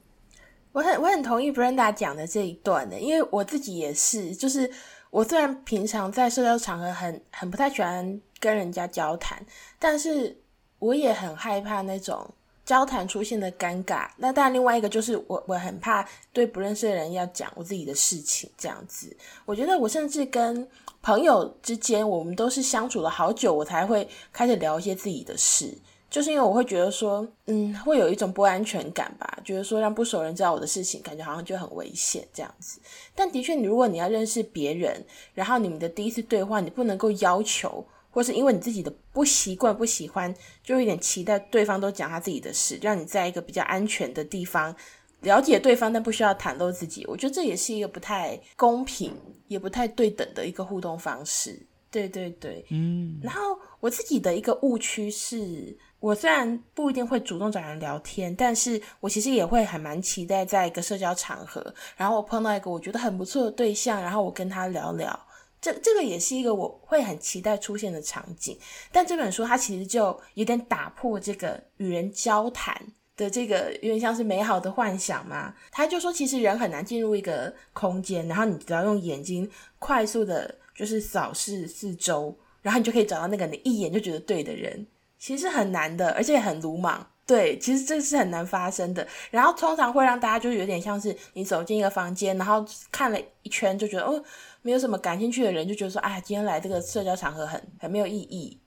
[0.74, 4.70] 我很我很同意 Brenda 讲的这一段的，因为我自己也是，就是
[5.10, 9.44] 我虽然平常在社交场合很很不太喜欢跟人家交谈，
[9.80, 10.38] 但是
[10.82, 12.30] 我也很害怕那种。
[12.64, 19.14] 交谈出现的尴尬，那当然另外一个就是我我很怕对不认识的人要讲我自己的事情，这样子。
[19.46, 20.66] 我觉得我甚至跟
[21.02, 25.76] 朋友之间，我们都是相处了好久，我才会开始聊一些自己的事，
[26.10, 32.80] 就是因为我会觉得说，嗯，会有一种不安全感吧，觉得说让不熟人知道我的事情，感觉好像就很危险这样子。
[33.16, 37.84] 但的确，你如果你要认识别人，然后你们的第一次对话，你不能够要求。
[38.12, 40.32] 或是因为你自己的不习惯、不喜欢，
[40.64, 44.76] 就有点期待对方都讲他自己的事，让你在一个比较安全的地方
[45.22, 47.06] 了解对方，但不需要袒露自己。
[47.08, 49.14] 我觉得这也是一个不太公平，
[49.48, 51.66] 也不太对等的一个互动方式。
[51.90, 53.20] 对对对，嗯。
[53.22, 53.42] 然后
[53.80, 61.62] 我自己的一个误区是，我虽然不一定会主动找人聊天，但是我其实也会还蛮期待在一个社交场合，
[61.98, 65.20] 然后我碰到一个我觉得很不错的对象，然后我跟他聊聊。
[65.62, 68.58] 这这个也是一个我会很期待出现的场景，
[68.92, 72.76] 但这本书它其实就有点打破这个与人交谈
[73.16, 75.54] 的这个有点像是美好的幻想嘛。
[75.72, 79.48] 他就说，其实人很难进入一个空间，然后你只要用眼睛
[79.78, 84.88] 快速的，就是扫视四周，然后你就可以找到那个你一眼就觉得对的人，
[85.20, 87.08] 其实很难的，而且很鲁莽。
[87.28, 89.08] 对，其实这是很难发生的。
[89.30, 94.22] 然后通常会让大家就有点像是你走进一个房间，然后看了一圈就觉得哦。
[94.62, 98.60] 没有什么感兴趣的人就觉得说，哎，今天来这个社交场合很很没有意义。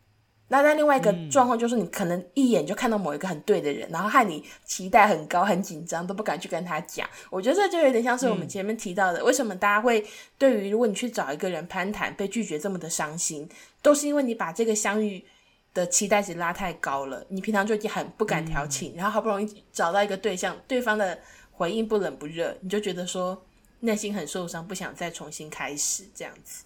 [0.49, 7.09] 那在另外一个状况就是，你可能一眼就看到某一个很对的人，嗯、然后害你期待很高、很紧张，都不敢去跟他讲。
[7.31, 10.05] 我觉得这就有点像是我们前面提到的，嗯、为什么大家会
[10.37, 13.49] 对于如果你去找一个人攀谈被拒绝这么的伤心，
[13.81, 15.25] 都是因为你把这个相遇
[15.73, 17.25] 的期待值拉太高了。
[17.31, 21.19] 你平常就已经很不敢调情，嗯、然后好不容易找到一个对象，对方的
[21.53, 23.43] 回应不冷不热，你就觉得说。
[23.85, 26.65] 内心很受伤，不想再重新开始这样子。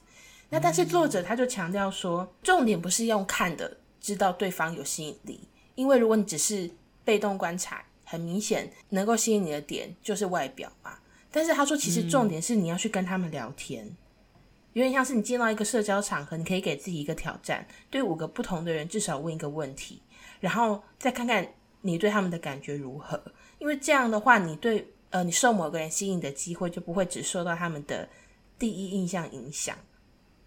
[0.51, 6.71] 那但是作者他就强调说，重点不是用看的知道对方有吸引力，因为如果你只是
[7.05, 10.99] 被动观察，很明显能够吸引你的点就是外表嘛。
[11.31, 13.95] 但是他说，其实重点是你要去跟他们聊天，
[14.73, 20.01] 有点像是你进到一个社交场合，你可以给自己一个挑战，对五个不同的人至少问一个问题，
[20.41, 21.47] 然后再看看
[21.83, 23.23] 你对他们的感觉如何。
[23.59, 24.95] 因为这样的话，你对。
[25.11, 28.09] 呃，你受某个人吸引的机会就不会只受到他们的
[28.59, 29.77] 第一印象影响，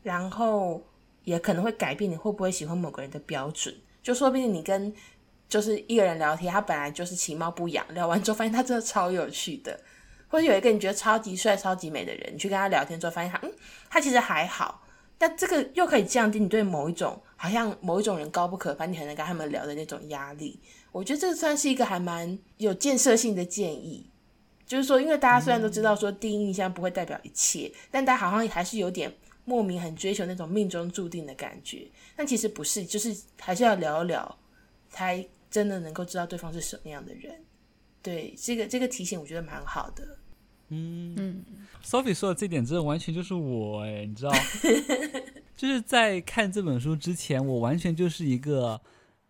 [0.04, 0.82] 然后
[1.24, 3.76] 也可能会改变你会不会喜欢某个人的标准。
[4.04, 4.94] 就说不定你跟
[5.48, 9.80] 就是一个人聊天，他本来就是其貌不扬，聊完之后发现他真的超有趣的，
[10.28, 13.52] 或者有一个你觉得超级帅、超级美的人，你去跟他聊天之后发现他，嗯，
[13.90, 14.84] 他其实还好。
[15.18, 20.60] 但这个又可以降低你对某一种好像某一种人高不可攀，你很难跟他们聊的那种压力。
[20.92, 24.11] 我觉得这算是一个还蛮有建设性的建议。
[24.72, 31.86] 就是说，因为大家虽然都知道说第一印象不会代表一切，嗯、但大家好像还是有点莫名很追求那种命中注定的感觉。
[32.16, 34.38] 但其实不是，就是还是要聊一聊，
[34.90, 37.36] 才真的能够知道对方是什么样的人。
[38.02, 40.18] 对，这个这个提醒我觉得蛮好的。
[40.70, 41.46] 嗯嗯
[41.84, 44.32] ，Sophie 说的这点真的完全就是我哎，你知道，
[45.58, 48.80] 就是在看这本书之前，我完全就是一个。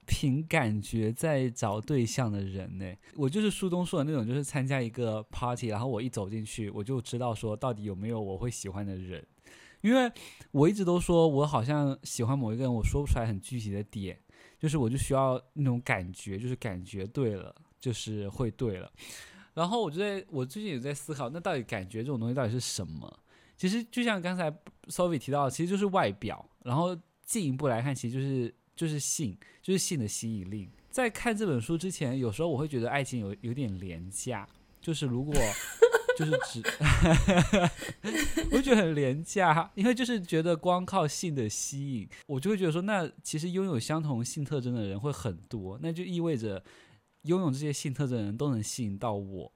[0.08, 9.26] 凭感觉在找对象的人呢，我就是书中说的那种，就是参加一个 party，然后我一走进去，我就知道说到底有没有我会喜欢的人，
[9.82, 10.12] 因为
[10.52, 14.20] 我一直都说我好像喜欢某一个人，我说不出来很具体的点，
[14.60, 18.92] 就是我就需要那种感觉，就是感觉对了，就是会对了。
[19.54, 23.20] 然后我就在我最近也在思考，那到底感觉这种东西到底是什么？
[23.56, 24.52] 其实就像刚才
[24.88, 28.54] Sophie 提到，其实就是外表，然后进一步来看，其实就是。
[28.76, 30.70] 就是性，就是性的吸引力。
[30.90, 34.48] 在看这本书之前，有时候我会觉得爱情有有点廉价，
[34.82, 35.34] 就是如果
[36.18, 36.62] 就是只，
[38.52, 46.62] 我就觉得很廉价，因为就是觉得光靠性的吸引，我就会觉得说，那其实拥有相同性特征的人会很多，那就意味着
[47.24, 49.52] 拥有这些性特征的人都能吸引到我。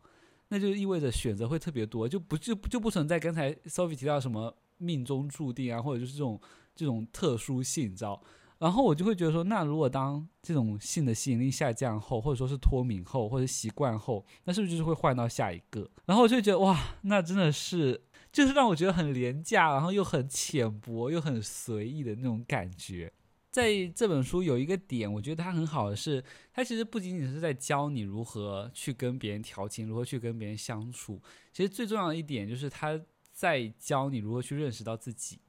[0.48, 6.40] 那就意味着选择会特别多，就不就就不存在刚才 Sophie 提到什么命中注定啊，或者就是这种
[6.76, 8.22] 这种特殊性，你知道？
[8.58, 15.90] 然后我就会觉得说，那如果当这种性的吸引力下降后，或者说是脱敏后，或者习惯后，那是不是就是会换到下一个？
[16.06, 18.02] 然后我就觉得哇，那真的是
[18.32, 23.12] 就是让我觉得很廉价，然后又很浅薄，又很随意的那种感觉。
[23.52, 31.22] 在这本书有一个点，我觉得它很好的是，它其实不仅仅是在教你如何去跟别人调情，如何去跟别人相处。
[31.54, 33.00] 其实最重要的一点就是他
[33.32, 35.40] 在教你如何去认识到自己。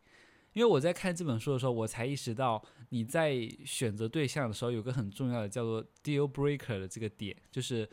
[0.57, 7.86] 因为我在看这本书的时候，我才意识到你在选择对象的时候，有个很重要的叫做 deal breaker 的这个点，就是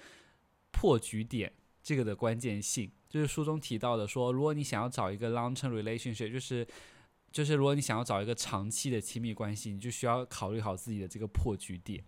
[0.71, 1.51] 破局点
[1.83, 2.89] 这个的关键性。
[3.09, 6.65] 就是书中提到的说，如果你想要找一个 long-term relationship，就是
[7.33, 12.01] 就是如果你想要找一个长期的亲密关系，你就需要考虑好自己的这个破局点。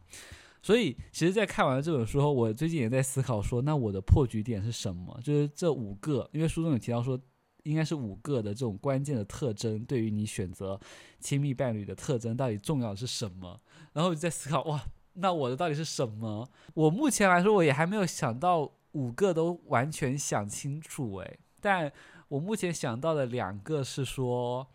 [0.64, 5.20] 所以，其实，在看完了这本书后，我最近也在思考说，那我的破局点是什么？
[5.22, 7.20] 就是这五个，因为书中有提到说。
[7.66, 10.80] 应该是五个的这种关键的特征，对于你选择
[11.20, 13.60] 亲密伴侣的特征到底重要的是什么？
[13.94, 14.82] 然后我就在思考，哇，
[15.14, 16.48] 那我的到底是什么？
[16.76, 21.92] 我目前来说，我也还没有想到五个都完全想清楚诶，但
[22.28, 24.68] 我目前想到的两个是说，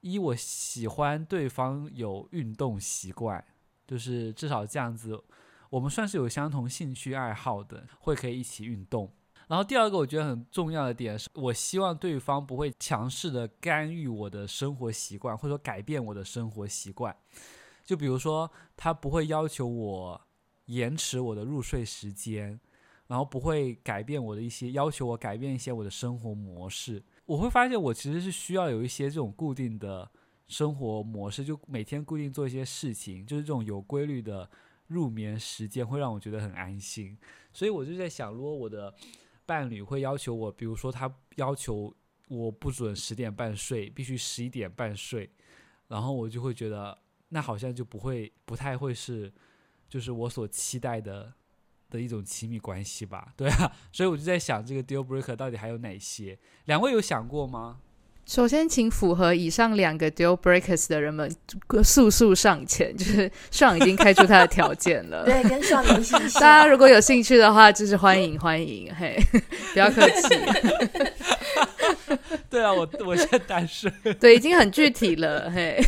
[0.00, 3.44] 一，我喜欢对方有运动习惯，
[3.86, 5.22] 就是至少这样子，
[5.68, 9.12] 我们算是有相同兴趣爱好的，会可以一起运动。
[9.50, 17.14] 然后第二个我觉得很重要的点是，我希望对方不会强势的干预我的生活习惯，或者说改变我的生活习惯。
[17.84, 20.20] 就比如说，他不会要求我
[20.66, 22.60] 延迟我的入睡时间，
[23.08, 27.02] 然后不会改变我的一些要求，我改变一些我的生活模式。
[27.26, 30.08] 我会发现我其实是需要有一些这种固定的
[30.46, 34.48] 生活模式，就每天固定做一些事情，就是这种有规律的
[34.86, 37.18] 入眠时间会让我觉得很安心。
[37.52, 38.94] 所以我就在想，如果我的
[39.50, 41.92] 伴侣会要求我，比如说他要求
[42.28, 45.28] 我不准十点半睡，必须十一点半睡，
[45.88, 46.96] 然后我就会觉得
[47.30, 49.32] 那好像就不会不太会是，
[49.88, 51.32] 就是我所期待的
[51.88, 53.34] 的一种亲密关系吧？
[53.36, 56.38] 对啊，所以我就在想这个 deal breaker 到底还有哪些？
[56.66, 57.80] 两位有想过吗？
[58.30, 61.28] 首先，请符合以上两个 deal breakers 的人们
[61.82, 65.24] 速速上前， 就是上已经开出他的条件了。
[65.26, 66.38] 对，跟上联系一下。
[66.38, 69.18] 大家如果有兴趣的话，就是欢迎欢迎，嘿，
[69.74, 70.28] 不要客气。
[72.48, 73.92] 对啊，我我现在单身。
[74.20, 75.84] 对，已经很具体了，嘿。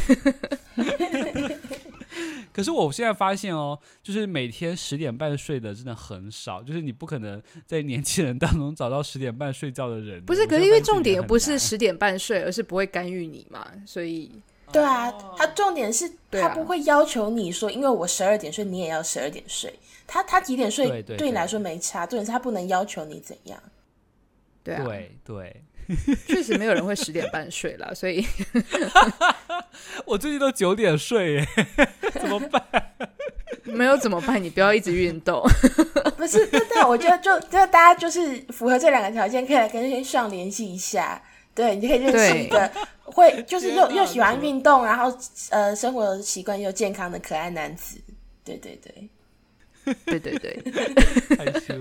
[2.52, 10.24] 可是我现在发现哦，就是每天十点半睡的真的很少，就是你不可能在年轻人当中找到十点半睡觉的人。
[10.24, 14.30] 不是，可是因为重点不是十点半睡，而是不会干预你嘛，所以。
[14.72, 19.70] 对啊，他重点是他不会要求你说，因为我十二点睡，你也要十二点睡。
[20.06, 23.62] 他他几点睡对你来说没差，重点是他不能要求你怎样。
[24.64, 25.62] 对啊，对对。
[26.26, 28.26] 确实没有人会十点半睡了，所以
[30.06, 31.48] 我最近都九点睡耶，
[32.14, 32.62] 怎么办？
[33.64, 34.42] 没有怎么办？
[34.42, 35.42] 你不要一直运动。
[36.16, 41.22] 不是，对对，我觉得就就大家就是符合这两个条件，可以来跟上联系一下。
[41.54, 42.70] 对，你可以认识一个
[43.04, 45.16] 会就是又又喜欢运动，然后
[45.50, 48.00] 呃生活习惯又健康的可爱男子。
[48.44, 49.08] 对对对，
[50.06, 50.62] 对对对，
[51.36, 51.74] 害羞！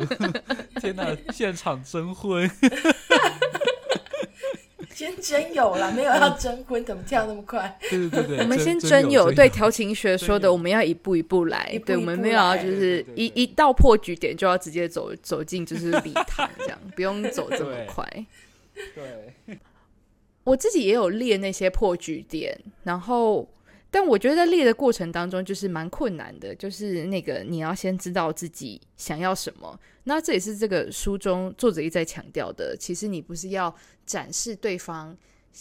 [0.80, 2.50] 天哪，现场征婚。
[4.94, 7.78] 先征友了， 没有要征婚，怎么跳那么快？
[7.90, 9.32] 对对对对，我们先征友。
[9.32, 11.80] 对调情学说的，我们要一步一步来。
[11.86, 18.06] 对，我们没有要就是一一到破局点就要直接走走进就是礼堂这样，不用走这么快。
[18.96, 19.58] 对，
[20.44, 23.48] 我自己也有列那些破局点，然后。
[23.94, 29.78] 但我觉得在列的过程当中，就是蛮困难的，就是那个你要先知道自己想要什么。
[30.06, 33.76] 那这也是这个书中作者一再强调的，其实你不是要
[34.06, 35.16] 展示对方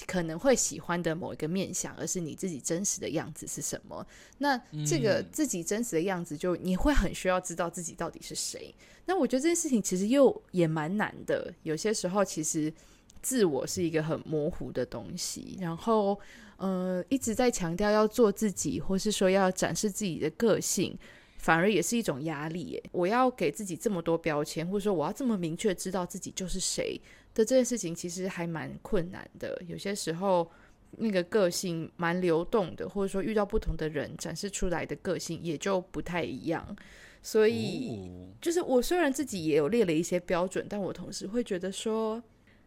[0.07, 4.07] 可能会喜欢的某一个面相，而是你自己真实的样子是什么。
[4.39, 4.57] 那
[4.87, 8.73] 这个自己真实的样子，就你会很需要知道自己到底是谁。
[9.07, 12.73] 那我觉得这件事情其实又也蛮难的，有些时候其实
[13.21, 16.17] 自我是一个很模糊的东西，然后。
[16.61, 20.95] 呃，一直在强调要做自己，或是说要展示自己的个性，
[21.39, 22.83] 反而也是一种压力耶。
[22.93, 27.01] 我要给自己这么多标签，或者说我要这么明确知道自己就是谁
[27.35, 29.59] 的这件事情，其实还蛮困难的。
[29.67, 30.51] 有些时候，
[30.99, 36.77] 那个个性蛮流动的，或者说遇到不同的人，展示出来的个性也就不太一样。
[37.23, 42.23] 所以，就是我虽然自己也有列了一些标准，但我同时会觉得说。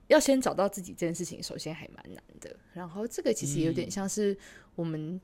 [0.07, 2.55] 要先找到自己这件事情，首先还蛮难的。
[2.73, 4.37] 然后这个其实有点像是
[4.75, 5.19] 我们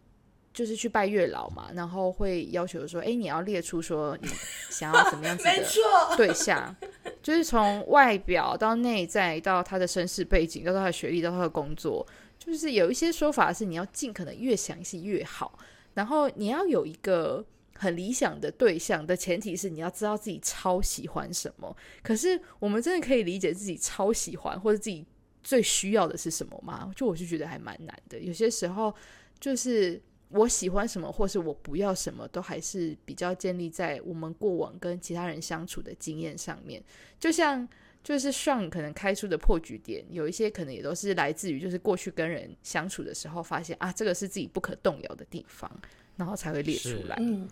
[0.53, 4.27] 就是去拜月老嘛，然后会要求说：“哎，你要列出说你
[4.69, 5.51] 想要怎么样子的
[6.17, 6.75] 对象。”
[7.21, 12.05] 就是从外表到内在，到他的身世背景，到他的学历，到他的工作，
[12.37, 15.59] 就是有一些说法是你要尽可能越详细越好。
[15.93, 17.45] 然后你要有一个
[17.79, 21.75] 很理想的对象的前提是你要知道自己超喜欢什么。
[22.03, 25.03] 可是我们真的可以理解自己超喜欢或者自己
[25.41, 26.91] 最需要的是什么吗？
[26.95, 28.19] 就我就觉得还蛮难的。
[28.19, 28.93] 有些时候
[29.39, 29.99] 就是。
[30.31, 36.79] 我喜欢什么，或是我不要什么，都还是比较建立在我们过往跟其他人相处的经验上面。
[37.19, 37.67] 就像
[38.03, 45.81] 就是上可能开出的破局点，有一些可能也都是来自于就是过去跟人相处的时候，发现啊，这个是自己不可动摇的地方，
[46.15, 47.17] 然后才会列出来。
[47.19, 47.49] 嗯，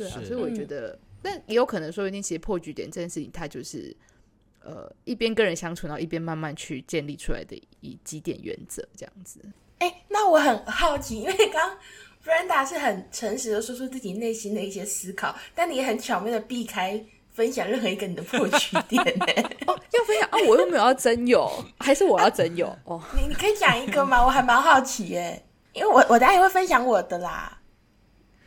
[0.00, 3.94] 对啊，所以我觉得，但也有可能说，一定其实破局点这件事情，它就是
[4.62, 9.40] 呃一边跟人相处，然后一边慢慢去建立出来的一几点原则这样子。
[9.78, 11.76] 哎，那我很好奇，因为刚。
[12.22, 19.24] Brenda 是很诚实的说出自己内心的一些思考，但你也很巧妙的避开分享任何一个你的破局点呢？
[19.66, 20.36] 哦，要分享啊？
[20.46, 22.66] 我又没有要真有，还是我要真有？
[22.84, 24.22] 哦，你你可以讲一个吗？
[24.22, 25.42] 我还蛮好奇耶，
[25.72, 27.58] 因为我我等下也会分享我的啦。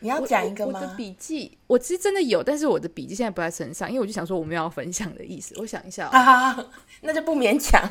[0.04, 0.80] 你要讲一个吗？
[0.80, 5.56] 我，我的笔记，我其实真的有，但是我的笔记现在不在身上，因为我就想说我没有要分享的意思。
[5.58, 6.54] 我想一下，啊，
[7.02, 7.82] 那就不勉强。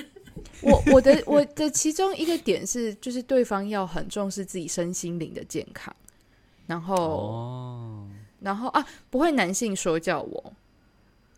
[0.62, 5.94] 我我的我的其中一个点是，就是对方要很重视自己身心灵的健康，
[6.66, 8.08] 然后，哦、
[8.40, 10.52] 然后啊，不会男性说教我，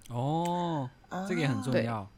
[0.08, 0.88] 哦，
[1.28, 2.08] 这个也很重要，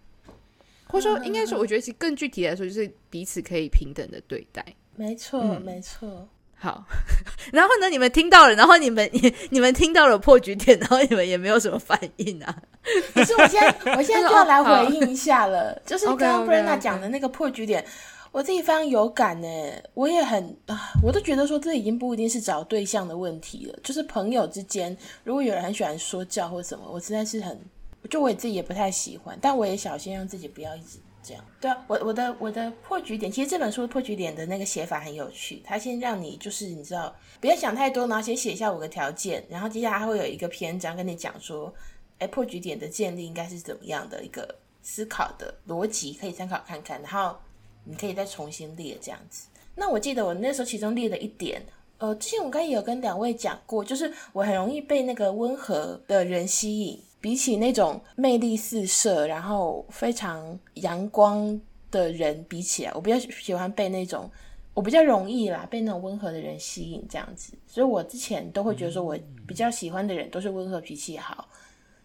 [0.87, 6.29] 或者说应该说，我觉得其实更具体来说，就是彼此可以平等的对待，没错，嗯、没错。
[6.63, 6.85] 好，
[7.53, 7.91] 然后呢？
[7.91, 12.57] 你们听到了，然后你们你 你们听到了破局点，然后你们也没有什么反应啊？
[13.13, 17.85] 可是我现在我现在就要来回应一下了，就是刚刚 Brenda 讲的那个破局点，
[18.31, 19.49] 我自己非常有感呢。
[19.95, 27.61] 我也很啊，我都觉得说这已经不一定是找对象的问题了，就是朋友之间，如果有人很喜欢说教或什么，我实在是很，
[28.09, 30.99] 就我自己也不太喜欢，但我也小心让自己不要一直。
[31.23, 35.63] 这样对啊，我我的我的破局点，其实这本书破局点的那个写法很有趣。
[35.65, 41.73] 他先让你就是你知道，不要想太多，然后先写下五个条件，然后接下来还会有一个篇章跟你讲说，
[42.19, 47.01] 哎，破局点的建立应该是怎么样的一个思考的逻辑，可以参考看看。
[47.01, 47.37] 然后
[47.85, 49.47] 你可以再重新列这样子。
[49.75, 51.65] 那我记得我那时候其中列了一点，
[51.99, 57.01] 呃，之前我刚也有跟两位讲过，就是我很容易被那个温和的人吸引。
[57.23, 61.59] 比起那种魅力四射，然后非常阳光
[61.91, 64.29] 的人比起来，我比较喜欢被那种，
[64.75, 67.55] 我比较容易啦，被那种温和的人吸引这样子。
[67.67, 69.17] 所以我之前都会觉得说，我
[69.47, 71.49] 比较喜欢的人都是温和脾气好。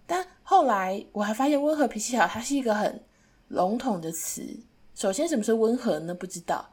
[0.05, 3.01] 但后来我还发现，温和脾气好，它是一个很
[3.47, 4.43] 笼统的词。
[4.93, 6.13] 首先，什么是温和呢？
[6.13, 6.63] 不知道。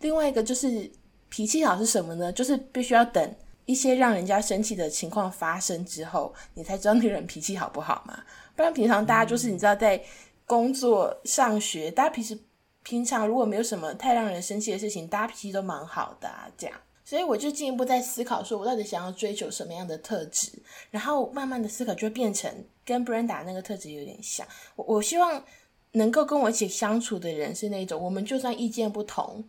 [0.00, 0.90] 另外一个就是
[1.30, 2.30] 脾气好是什么呢？
[2.30, 3.34] 就是必须要等。
[3.66, 8.24] 一些让人家生气的情况发生之后，你才知道那个人脾气好不好嘛？
[8.54, 10.02] 不然平常大家就是你知道在
[10.46, 12.38] 工作、上学，大家平时
[12.84, 16.48] 平常如果没有什么太让人生气的事情，大家脾气都蛮好的啊。
[16.56, 20.52] 这样，所以我就进一步在思考，说我到底想要追求什么样的特质，
[20.90, 22.48] 然后慢慢的思考就会变成
[22.84, 24.46] 跟 Brenda 那个特质有点像。
[24.76, 25.44] 我我希望
[25.92, 29.44] 能够跟我一起相处的人是那种，我们就算意见不同，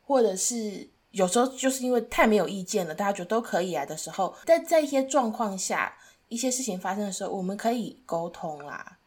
[0.00, 0.88] 或者是。
[1.10, 5.96] 有时候就是因为太没有意见了，大家觉得都可以来的时候，但在一些状况下，
[6.28, 8.98] 一些事情发生的时候，我们可以沟通啦。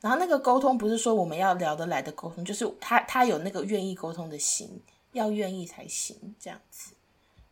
[0.00, 4.80] 然后那个沟通不是说我们要聊得来的沟通，就是他他有那个愿意沟通的心，
[5.12, 6.94] 要愿意才行这样子。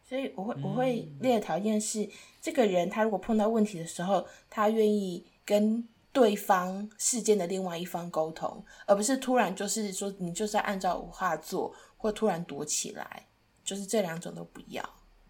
[0.09, 2.09] 所以我会我会列的条件是，
[2.41, 13.27] 这个人他如果碰到问题的时候，他愿意跟对方事件的另外一方沟通，而不是突然就是说你就是要按照我话做，或突然躲起来。
[13.67, 14.83] 就是这两种都不要，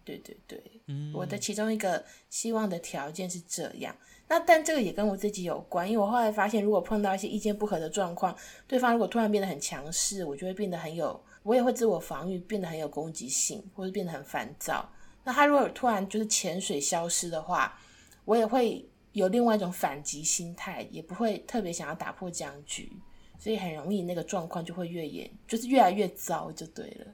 [0.05, 3.93] 对对对，嗯，我的其中一个希望的条件是这样。
[4.29, 14.87] 那但这个也跟我自己有关，因为我后来发现，如果碰到一些意见不合的状况，对方如果突然变得很强势，我就会变得很有，我也会自我防御，变得很有攻击性，或者变得很烦躁。
[15.23, 17.79] 那他如果突然就是潜水消失的话，
[18.23, 22.91] 我也会有另外一种反击心态，也不会特别想要打破僵局，
[23.39, 27.07] 所以很容易那个状况就会越演，就是越来越糟，就对了。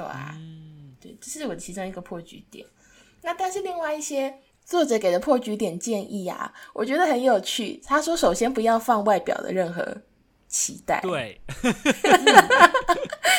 [0.00, 2.66] 对啊，嗯，对，这是我其中一个破局点。
[3.22, 4.32] 那但是另外一些
[4.64, 7.80] 作者给的破局点建议啊，我觉得很有趣。
[7.84, 9.96] 他说，首先不要放外表的任何
[10.46, 11.00] 期待。
[11.00, 11.40] 对，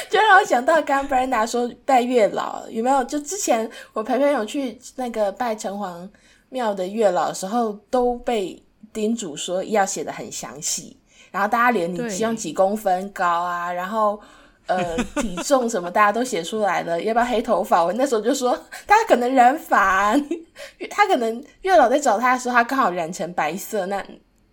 [0.10, 3.04] 就让我想到刚刚 Brenda 说拜月老有没有？
[3.06, 6.10] 就之前我陪朋友去那个拜城隍
[6.50, 10.98] 庙的月老的时候，都被叮嘱说要写的很详细，
[11.32, 14.20] 然后大家连你希望几公分高啊，然后。
[14.68, 17.84] 呃， 体重什么大家都写出来了，要不要黑头发？
[17.84, 20.16] 我那时候就说他可能染发，
[20.92, 24.02] 他可能月老在找他的时候，他刚好染成白色，那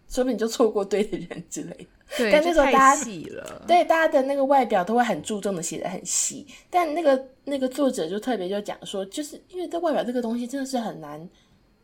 [0.08, 1.86] 说不定你就错过对的人之类的。
[2.16, 3.04] 对，但那时候大家，
[3.66, 11.28] 对大家的那个外表都会很注重的写的很细，但那个那个作者就特别就讲说，就是因为这外表这个东西真的是很难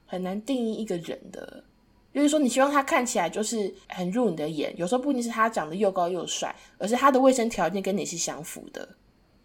[0.06, 1.64] 很难定义一个人的。
[2.12, 8.88] 就是说，你希望他看起来就是很入你的眼，有时候不一定是他长得又高又帅，而是他的卫生条件跟你是相符的，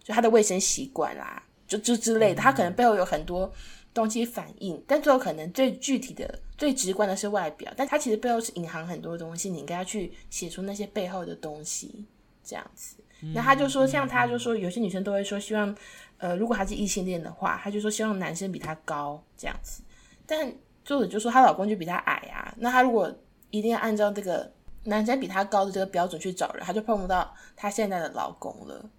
[0.03, 3.51] 就他的卫生习惯啦，就就之类的，他可能背后有很多
[3.93, 12.05] 东西反映，但最后可能最具体的、最直观的是外表，但他其实背后是隐含很多东西，你应该要去写出那些背后的东西，
[12.43, 12.95] 这样子。
[13.33, 15.75] 那他就说，像他就说，有些女生都会说，希望，
[16.17, 19.83] 呃，如果他是异性恋的话，他就说希望男生比他高这样子，
[20.25, 20.51] 但。
[20.85, 23.13] 作者就说她老公就比她矮啊，那她如果
[23.49, 24.49] 一定要按照这个
[24.83, 28.89] 男生比她高的这个标准去找人，她就碰不到她现在的老公了。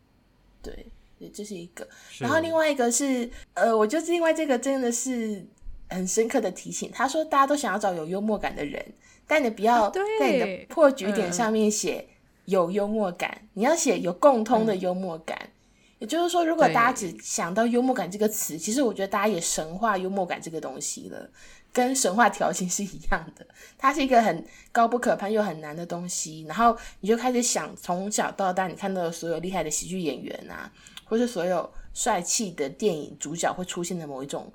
[0.61, 0.85] 对，
[1.33, 1.87] 这是一个。
[2.19, 5.47] 然后另外一个是，呃，我就是另外这个真的是
[5.89, 6.91] 很深刻的提醒。
[6.93, 8.85] 他说大家都想要找有幽默感的人，
[9.27, 12.05] 但你不要在你的破局点上面写
[12.47, 15.39] 有幽默感，嗯、你要写有共通的幽默感。
[15.41, 15.51] 嗯、
[16.01, 21.31] 也就是说，如果大家只想到幽默感这个词，其实我觉得大家也神化幽默感这个东西了。
[21.77, 23.47] 跟神话调情是一样的，
[23.77, 26.43] 它是一个很高不可攀又很难的东西。
[26.49, 30.73] 然后你就开始想，从小到大你看到的所有厉害的喜剧演员啊，
[31.05, 34.51] 或是所有帅气的电影主角会出现的某一种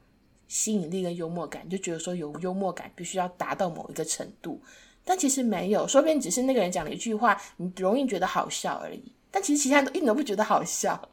[0.47, 4.59] 吸引力跟幽默感，就觉得说有幽默感必须要达到某一个程度。
[5.05, 9.13] 但其实没有，说不定只是那个人讲了一句话，你容易觉得好笑而已。
[9.30, 11.07] 但其实其他人都一点都不觉得好笑。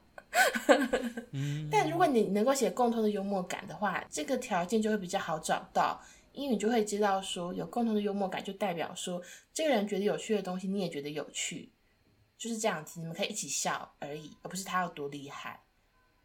[1.71, 6.01] 但如果你能够写共同的幽默感的话，这个条件就会比较好找到，
[6.33, 9.23] 因为你就会知道说，有共同的幽默感就代表说，
[9.53, 11.71] 这个人觉得有趣的东西你也觉得有趣，
[12.37, 15.61] 就是这样子，你们可以一起笑而已，而不是他有多厉害。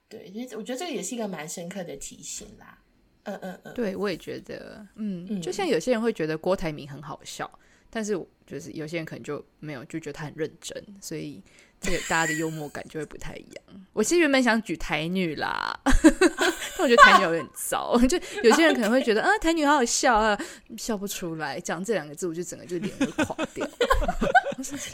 [0.08, 2.78] 对，所以我觉得这个也是一个蛮深刻的提醒啦。
[3.24, 7.50] 嗯嗯嗯，对，我也觉得，嗯，就像有些人会觉得郭台铭很好笑，
[7.90, 8.14] 但是
[8.46, 11.42] 就是有些人可能就没有，就觉得他很认真，所以。
[11.84, 13.64] 这个大家的幽默感就会不太一样。
[13.92, 17.96] 我其实原本想举台女啦， 但我觉得台女有点糟。
[18.08, 20.36] 就有些人可能会觉得啊，台女好好笑啊，
[20.78, 21.60] 笑不出来。
[21.60, 23.68] 讲这两个字，我就整个就脸会垮掉。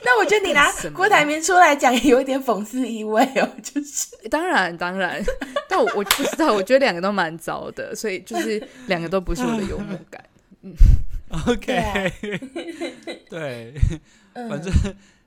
[0.04, 3.50] 那我觉得你拿郭台铭出来讲，也有一点讽刺意味哦。
[3.64, 5.24] 就是当然当然，
[5.70, 10.22] 但我我不知道，我觉得两个都蛮糟的，所以就是两个都不是我的幽默感。
[10.64, 10.74] 嗯，
[11.48, 12.12] OK，
[13.30, 13.74] 对，
[14.34, 14.74] 反正。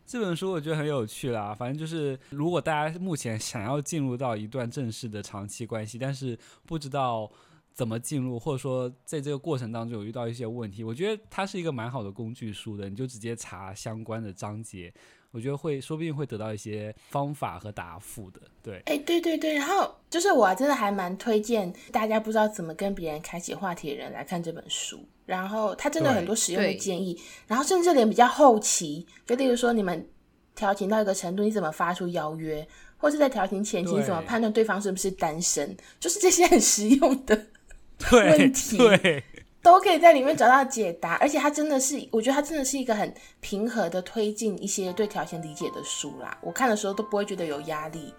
[0.07, 7.31] 这本书我觉得很有趣啦，反正就是如果大家目前想要进入到一段正式的长期关系，但是不知道
[7.73, 14.93] 怎么进入，或者说在这个过程当中有遇到一些问题，我觉得它是一个蛮好的工具书的，你就直接查相关的章节。
[15.33, 18.41] 我觉得会，说不定会得到一些方法和答复的。
[18.63, 25.05] 对，哎、欸，对对对，然后就是我真的还蛮推荐大家不知道怎么跟别人开启话题的人来看这本书。
[25.25, 30.07] 然后他真的有很多实用的建议，然后甚至连比较后期，就例如说你们
[30.55, 32.67] 调情到一个程度，你怎么发出邀约，
[32.99, 37.47] 或是在调情前期怎么判断对方是不是单身，就是这些很实用的
[38.13, 38.77] 问题。
[38.77, 38.99] 对。
[38.99, 39.25] 对
[39.63, 46.37] 都可以在里面找到解答，而且它真的是，我觉得它真的是一个很平和的推进一些对条形理解的书啦。
[46.41, 48.13] 我看的时候都不会觉得有压力，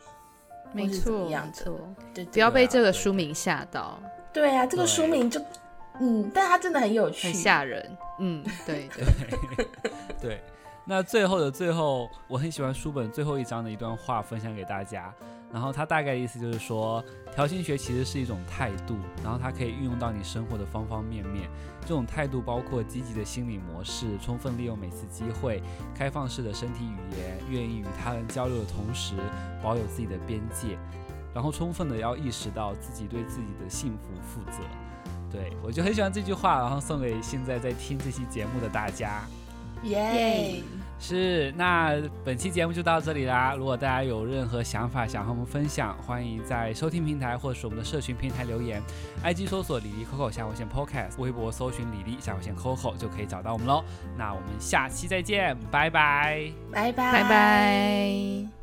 [0.71, 1.77] 没错，没错，
[2.13, 4.01] 对，不要被这个书名吓到。
[4.31, 5.41] 对啊，这个书名就，
[5.99, 7.97] 嗯，但它真的很有趣，很吓人。
[8.19, 9.05] 嗯，对对
[10.21, 10.41] 对。
[10.86, 15.13] 那最后的最后，我很喜欢书本最后一章的一段话，分享给大家。
[15.51, 17.01] 然后它大概意思就是说，
[17.34, 21.47] 调情学其实是一种态度，然后它可以运用到你生活的方方面面。
[21.81, 25.61] 这种态度包括积极的心理模式，充分利用每次机会，
[25.95, 29.15] 开放式的身体语言，愿意与他人交流的同时，
[29.61, 30.77] 保有自己的边界，
[31.34, 34.57] 然后充分的要意识到自己对自己的幸福负责。
[35.31, 39.23] 对，我就很喜欢这句话，然后送给现在在听这期节目的大家。
[39.84, 40.63] 耶、yeah.！
[40.99, 43.53] 是，那本期节目就到这里啦。
[43.57, 48.81] 如果大家有任何想法想和我们分享，欢迎在收听平台或者是我们的社群平台留言。
[49.21, 53.84] IG 搜索“李丽 Coco 下划线 Podcast”，微博搜寻“李丽下划线 Coco” 就可以找到我们喽。
[54.17, 58.62] 那我们下期再见，拜拜，拜拜，拜拜。